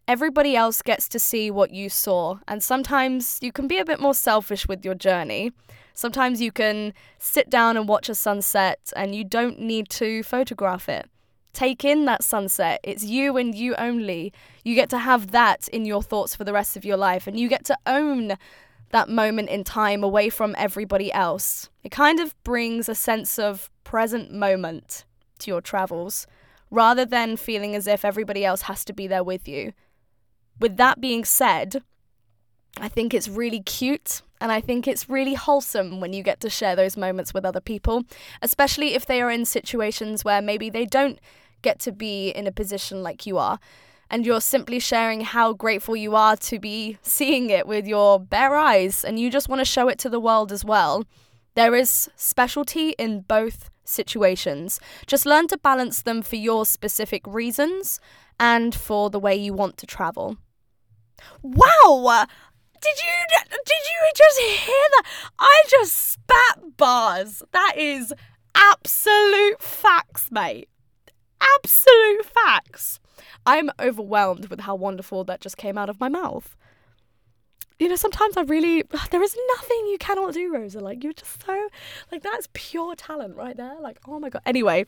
everybody 0.09 0.55
else 0.55 0.81
gets 0.81 1.07
to 1.07 1.19
see 1.19 1.51
what 1.51 1.69
you 1.69 1.87
saw. 1.87 2.39
And 2.47 2.63
sometimes 2.63 3.37
you 3.43 3.51
can 3.51 3.67
be 3.67 3.77
a 3.77 3.85
bit 3.85 3.99
more 3.99 4.15
selfish 4.15 4.67
with 4.67 4.83
your 4.83 4.95
journey. 4.95 5.51
Sometimes 5.93 6.41
you 6.41 6.51
can 6.51 6.95
sit 7.19 7.47
down 7.47 7.77
and 7.77 7.87
watch 7.87 8.09
a 8.09 8.15
sunset 8.15 8.91
and 8.95 9.13
you 9.13 9.23
don't 9.23 9.59
need 9.59 9.87
to 9.91 10.23
photograph 10.23 10.89
it. 10.89 11.07
Take 11.53 11.85
in 11.85 12.05
that 12.05 12.23
sunset. 12.23 12.79
It's 12.83 13.03
you 13.03 13.37
and 13.37 13.53
you 13.53 13.75
only. 13.75 14.33
You 14.63 14.73
get 14.73 14.89
to 14.89 14.97
have 14.97 15.29
that 15.29 15.67
in 15.67 15.85
your 15.85 16.01
thoughts 16.01 16.35
for 16.35 16.43
the 16.43 16.53
rest 16.53 16.75
of 16.75 16.85
your 16.85 16.97
life, 16.97 17.27
and 17.27 17.39
you 17.39 17.47
get 17.47 17.65
to 17.65 17.77
own 17.85 18.33
that 18.91 19.09
moment 19.09 19.49
in 19.49 19.63
time 19.63 20.03
away 20.03 20.29
from 20.29 20.55
everybody 20.57 21.11
else. 21.11 21.69
It 21.83 21.91
kind 21.91 22.19
of 22.19 22.35
brings 22.43 22.87
a 22.89 22.95
sense 22.95 23.37
of 23.37 23.69
present 23.83 24.31
moment 24.31 25.05
to 25.39 25.51
your 25.51 25.61
travels 25.61 26.25
rather 26.71 27.05
than 27.05 27.35
feeling 27.35 27.75
as 27.75 27.87
if 27.87 28.05
everybody 28.05 28.45
else 28.45 28.63
has 28.63 28.85
to 28.85 28.93
be 28.93 29.07
there 29.07 29.23
with 29.23 29.47
you 29.47 29.73
with 30.59 30.77
that 30.77 30.99
being 30.99 31.25
said, 31.25 31.81
I 32.79 32.87
think 32.87 33.13
it's 33.13 33.27
really 33.27 33.61
cute 33.61 34.21
and 34.41 34.51
I 34.51 34.61
think 34.61 34.87
it's 34.87 35.09
really 35.09 35.33
wholesome 35.33 35.99
when 35.99 36.13
you 36.13 36.23
get 36.23 36.39
to 36.41 36.49
share 36.49 36.75
those 36.75 36.95
moments 36.95 37.33
with 37.33 37.45
other 37.45 37.59
people, 37.59 38.03
especially 38.41 38.93
if 38.93 39.05
they 39.05 39.21
are 39.21 39.29
in 39.29 39.45
situations 39.45 40.23
where 40.23 40.41
maybe 40.41 40.69
they 40.69 40.85
don't 40.85 41.19
get 41.61 41.79
to 41.79 41.91
be 41.91 42.29
in 42.29 42.47
a 42.47 42.51
position 42.51 43.03
like 43.03 43.25
you 43.25 43.37
are. 43.37 43.59
And 44.09 44.25
you're 44.25 44.41
simply 44.41 44.79
sharing 44.79 45.21
how 45.21 45.53
grateful 45.53 45.95
you 45.95 46.15
are 46.15 46.35
to 46.37 46.57
be 46.57 46.97
seeing 47.03 47.49
it 47.51 47.67
with 47.67 47.85
your 47.85 48.19
bare 48.19 48.55
eyes, 48.55 49.05
and 49.05 49.19
you 49.19 49.29
just 49.29 49.49
want 49.49 49.59
to 49.59 49.65
show 49.65 49.87
it 49.87 49.99
to 49.99 50.09
the 50.09 50.19
world 50.19 50.51
as 50.51 50.65
well. 50.65 51.03
There 51.53 51.75
is 51.75 52.09
specialty 52.15 52.91
in 52.91 53.21
both 53.21 53.69
situations. 53.83 54.79
Just 55.05 55.27
learn 55.27 55.47
to 55.49 55.59
balance 55.59 56.01
them 56.01 56.23
for 56.23 56.37
your 56.37 56.65
specific 56.65 57.21
reasons 57.27 57.99
and 58.39 58.73
for 58.73 59.11
the 59.11 59.19
way 59.19 59.35
you 59.35 59.53
want 59.53 59.77
to 59.77 59.85
travel. 59.85 60.37
Wow! 61.41 62.25
Did 62.81 62.95
you 62.97 63.25
did 63.49 63.83
you 63.89 64.11
just 64.15 64.39
hear 64.39 64.85
that? 64.91 65.03
I 65.39 65.63
just 65.69 65.93
spat 65.93 66.77
bars. 66.77 67.43
That 67.51 67.73
is 67.77 68.13
absolute 68.55 69.61
facts, 69.61 70.29
mate. 70.31 70.69
Absolute 71.41 72.25
facts. 72.25 72.99
I'm 73.45 73.69
overwhelmed 73.79 74.47
with 74.47 74.61
how 74.61 74.75
wonderful 74.75 75.23
that 75.25 75.41
just 75.41 75.57
came 75.57 75.77
out 75.77 75.89
of 75.89 75.99
my 75.99 76.09
mouth. 76.09 76.55
You 77.79 77.87
know, 77.87 77.95
sometimes 77.95 78.37
I 78.37 78.41
really 78.41 78.83
there 79.11 79.23
is 79.23 79.35
nothing 79.57 79.87
you 79.87 79.97
cannot 79.99 80.33
do, 80.33 80.53
Rosa. 80.53 80.79
Like 80.79 81.03
you're 81.03 81.13
just 81.13 81.45
so 81.45 81.67
like 82.11 82.23
that's 82.23 82.47
pure 82.53 82.95
talent 82.95 83.35
right 83.35 83.57
there. 83.57 83.75
Like, 83.81 83.99
oh 84.07 84.19
my 84.19 84.29
god. 84.29 84.41
Anyway, 84.45 84.85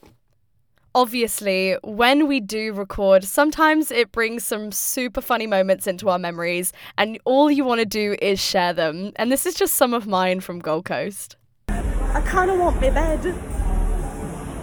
obviously, 0.95 1.75
when 1.83 2.27
we 2.27 2.39
do 2.39 2.73
record, 2.73 3.23
sometimes 3.23 3.91
it 3.91 4.11
brings 4.11 4.45
some 4.45 4.71
super 4.71 5.21
funny 5.21 5.47
moments 5.47 5.87
into 5.87 6.09
our 6.09 6.19
memories, 6.19 6.73
and 6.97 7.19
all 7.25 7.49
you 7.49 7.63
want 7.63 7.79
to 7.79 7.85
do 7.85 8.15
is 8.21 8.39
share 8.39 8.73
them. 8.73 9.11
And 9.15 9.31
this 9.31 9.45
is 9.45 9.55
just 9.55 9.75
some 9.75 9.93
of 9.93 10.07
mine 10.07 10.39
from 10.41 10.59
Gold 10.59 10.85
Coast. 10.85 11.35
I 11.69 12.21
kind 12.25 12.51
of 12.51 12.59
want 12.59 12.81
my 12.81 12.89
bed. 12.89 13.19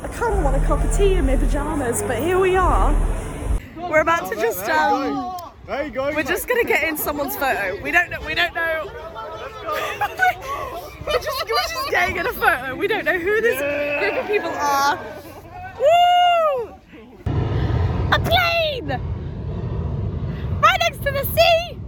I 0.02 0.08
kind 0.08 0.34
of 0.34 0.44
want 0.44 0.56
a 0.56 0.66
cup 0.66 0.84
of 0.84 0.96
tea 0.96 1.14
in 1.14 1.26
my 1.26 1.36
pajamas, 1.36 2.02
but 2.02 2.18
here 2.18 2.38
we 2.38 2.56
are. 2.56 2.94
We're 3.76 4.00
about 4.00 4.30
to 4.30 4.36
just 4.36 4.68
um. 4.68 5.34
There 5.66 5.84
you 5.84 5.90
go. 5.90 6.10
We're 6.14 6.22
just 6.22 6.48
gonna 6.48 6.64
get 6.64 6.84
in 6.84 6.96
someone's 6.96 7.36
photo. 7.36 7.80
We 7.82 7.90
don't 7.90 8.10
know. 8.10 8.20
We 8.26 8.34
don't 8.34 8.54
know. 8.54 8.84
we're, 11.06 11.18
just, 11.18 11.44
we're 11.44 11.68
just 11.68 11.90
getting 11.90 12.16
in 12.16 12.26
a 12.26 12.32
photo. 12.32 12.74
We 12.74 12.86
don't 12.86 13.04
know 13.04 13.18
who 13.18 13.40
this 13.42 13.58
group 13.58 14.24
of 14.24 14.26
people 14.26 14.50
are. 14.50 14.98
Woo! 15.78 16.74
A 18.12 18.18
plane! 18.18 18.88
Right 20.60 20.78
next 20.80 20.98
to 21.04 21.12
the 21.12 21.24
sea! 21.24 21.78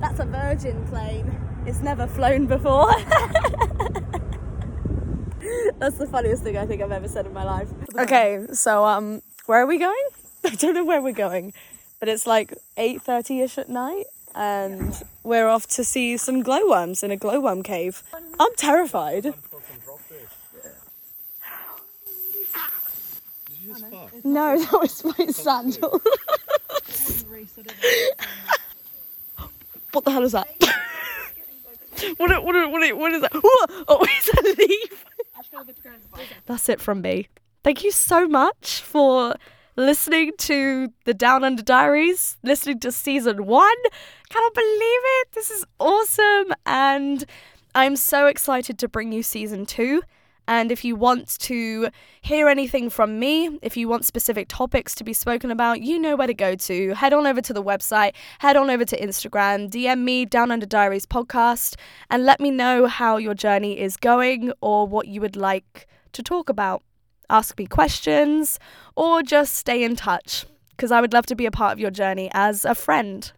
That's 0.00 0.20
a 0.20 0.24
virgin 0.24 0.86
plane. 0.86 1.38
It's 1.66 1.80
never 1.80 2.06
flown 2.06 2.46
before. 2.46 2.92
That's 5.78 5.96
the 5.96 6.06
funniest 6.10 6.42
thing 6.42 6.56
I 6.56 6.66
think 6.66 6.82
I've 6.82 6.92
ever 6.92 7.08
said 7.08 7.26
in 7.26 7.32
my 7.32 7.44
life. 7.44 7.68
Okay, 7.96 8.46
so 8.52 8.84
um, 8.84 9.22
where 9.46 9.62
are 9.62 9.66
we 9.66 9.78
going? 9.78 10.04
I 10.44 10.54
don't 10.54 10.74
know 10.74 10.84
where 10.84 11.02
we're 11.02 11.12
going, 11.12 11.52
but 12.00 12.08
it's 12.08 12.26
like 12.26 12.54
8.30ish 12.76 13.58
at 13.58 13.68
night 13.68 14.06
and 14.34 15.02
we're 15.24 15.48
off 15.48 15.66
to 15.66 15.84
see 15.84 16.16
some 16.16 16.42
glowworms 16.42 17.02
in 17.02 17.10
a 17.10 17.16
glowworm 17.16 17.62
cave. 17.62 18.02
I'm 18.38 18.54
terrified. 18.56 19.34
No, 24.24 24.58
that 24.64 24.72
was 24.72 25.04
my 25.04 25.26
sandal. 25.26 25.90
what 29.92 30.04
the 30.04 30.10
hell 30.10 30.24
is 30.24 30.32
that? 30.32 30.48
what, 32.16 32.30
what, 32.44 32.70
what, 32.70 32.96
what 32.96 33.12
is 33.12 33.20
that? 33.22 33.30
Oh, 33.34 34.06
it's 34.08 34.28
a 34.28 34.42
leaf. 34.58 35.04
That's 36.46 36.68
it 36.68 36.80
from 36.80 37.02
me. 37.02 37.28
Thank 37.64 37.84
you 37.84 37.90
so 37.90 38.26
much 38.28 38.80
for 38.80 39.34
listening 39.76 40.32
to 40.38 40.92
the 41.04 41.14
Down 41.14 41.44
Under 41.44 41.62
Diaries, 41.62 42.36
listening 42.42 42.80
to 42.80 42.92
season 42.92 43.46
one. 43.46 43.76
Cannot 44.28 44.54
believe 44.54 45.02
it. 45.20 45.28
This 45.32 45.50
is 45.50 45.64
awesome. 45.78 46.54
And 46.66 47.24
I'm 47.74 47.96
so 47.96 48.26
excited 48.26 48.78
to 48.78 48.88
bring 48.88 49.12
you 49.12 49.22
season 49.22 49.66
two. 49.66 50.02
And 50.48 50.72
if 50.72 50.82
you 50.82 50.96
want 50.96 51.38
to 51.40 51.90
hear 52.22 52.48
anything 52.48 52.88
from 52.88 53.18
me, 53.18 53.58
if 53.60 53.76
you 53.76 53.86
want 53.86 54.06
specific 54.06 54.48
topics 54.48 54.94
to 54.94 55.04
be 55.04 55.12
spoken 55.12 55.50
about, 55.50 55.82
you 55.82 55.98
know 55.98 56.16
where 56.16 56.26
to 56.26 56.32
go 56.32 56.54
to. 56.54 56.94
Head 56.94 57.12
on 57.12 57.26
over 57.26 57.42
to 57.42 57.52
the 57.52 57.62
website, 57.62 58.14
head 58.38 58.56
on 58.56 58.70
over 58.70 58.86
to 58.86 58.98
Instagram, 58.98 59.68
DM 59.68 60.02
me 60.04 60.24
Down 60.24 60.50
Under 60.50 60.64
Diaries 60.64 61.04
podcast, 61.04 61.76
and 62.10 62.24
let 62.24 62.40
me 62.40 62.50
know 62.50 62.86
how 62.86 63.18
your 63.18 63.34
journey 63.34 63.78
is 63.78 63.98
going 63.98 64.50
or 64.62 64.88
what 64.88 65.06
you 65.06 65.20
would 65.20 65.36
like 65.36 65.86
to 66.12 66.22
talk 66.22 66.48
about. 66.48 66.82
Ask 67.28 67.58
me 67.58 67.66
questions 67.66 68.58
or 68.96 69.22
just 69.22 69.54
stay 69.54 69.84
in 69.84 69.96
touch 69.96 70.46
because 70.70 70.90
I 70.90 71.02
would 71.02 71.12
love 71.12 71.26
to 71.26 71.34
be 71.34 71.44
a 71.44 71.50
part 71.50 71.74
of 71.74 71.78
your 71.78 71.90
journey 71.90 72.30
as 72.32 72.64
a 72.64 72.74
friend. 72.74 73.30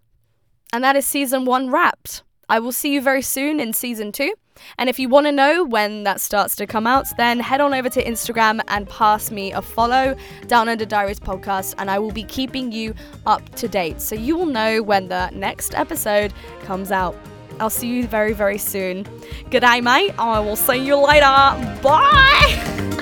And 0.73 0.85
that 0.85 0.95
is 0.95 1.07
season 1.07 1.45
one 1.45 1.71
wrapped. 1.71 2.23
I 2.49 2.61
will 2.61 2.71
see 2.71 2.95
you 2.95 3.01
very 3.01 3.23
soon 3.23 3.59
in 3.59 3.73
season 3.73 4.13
two. 4.13 4.33
And 4.79 4.89
if 4.89 4.99
you 4.99 5.09
want 5.09 5.27
to 5.27 5.33
know 5.33 5.65
when 5.65 6.05
that 6.05 6.21
starts 6.21 6.57
to 6.57 6.67
come 6.67 6.87
out, 6.87 7.07
then 7.17 7.41
head 7.41 7.61
on 7.61 7.75
over 7.75 7.89
to 7.91 8.05
Instagram 8.05 8.61
and 8.69 8.89
pass 8.89 9.31
me 9.31 9.53
a 9.53 9.63
follow 9.63 10.15
down 10.47 10.69
under 10.69 10.85
Diaries 10.85 11.21
Podcast, 11.21 11.75
and 11.79 11.91
I 11.91 11.99
will 11.99 12.13
be 12.13 12.25
keeping 12.25 12.73
you 12.73 12.95
up 13.27 13.55
to 13.57 13.69
date 13.69 14.01
so 14.01 14.15
you 14.15 14.37
will 14.37 14.47
know 14.47 14.83
when 14.83 15.09
the 15.09 15.31
next 15.31 15.75
episode 15.75 16.33
comes 16.63 16.91
out. 16.91 17.17
I'll 17.59 17.71
see 17.71 17.89
you 17.89 18.07
very, 18.07 18.33
very 18.33 18.59
soon. 18.59 19.07
Good 19.51 19.61
day, 19.61 19.81
mate. 19.81 20.15
I 20.19 20.41
will 20.41 20.57
see 20.57 20.85
you 20.85 20.97
later. 20.97 21.27
Bye. 21.83 22.97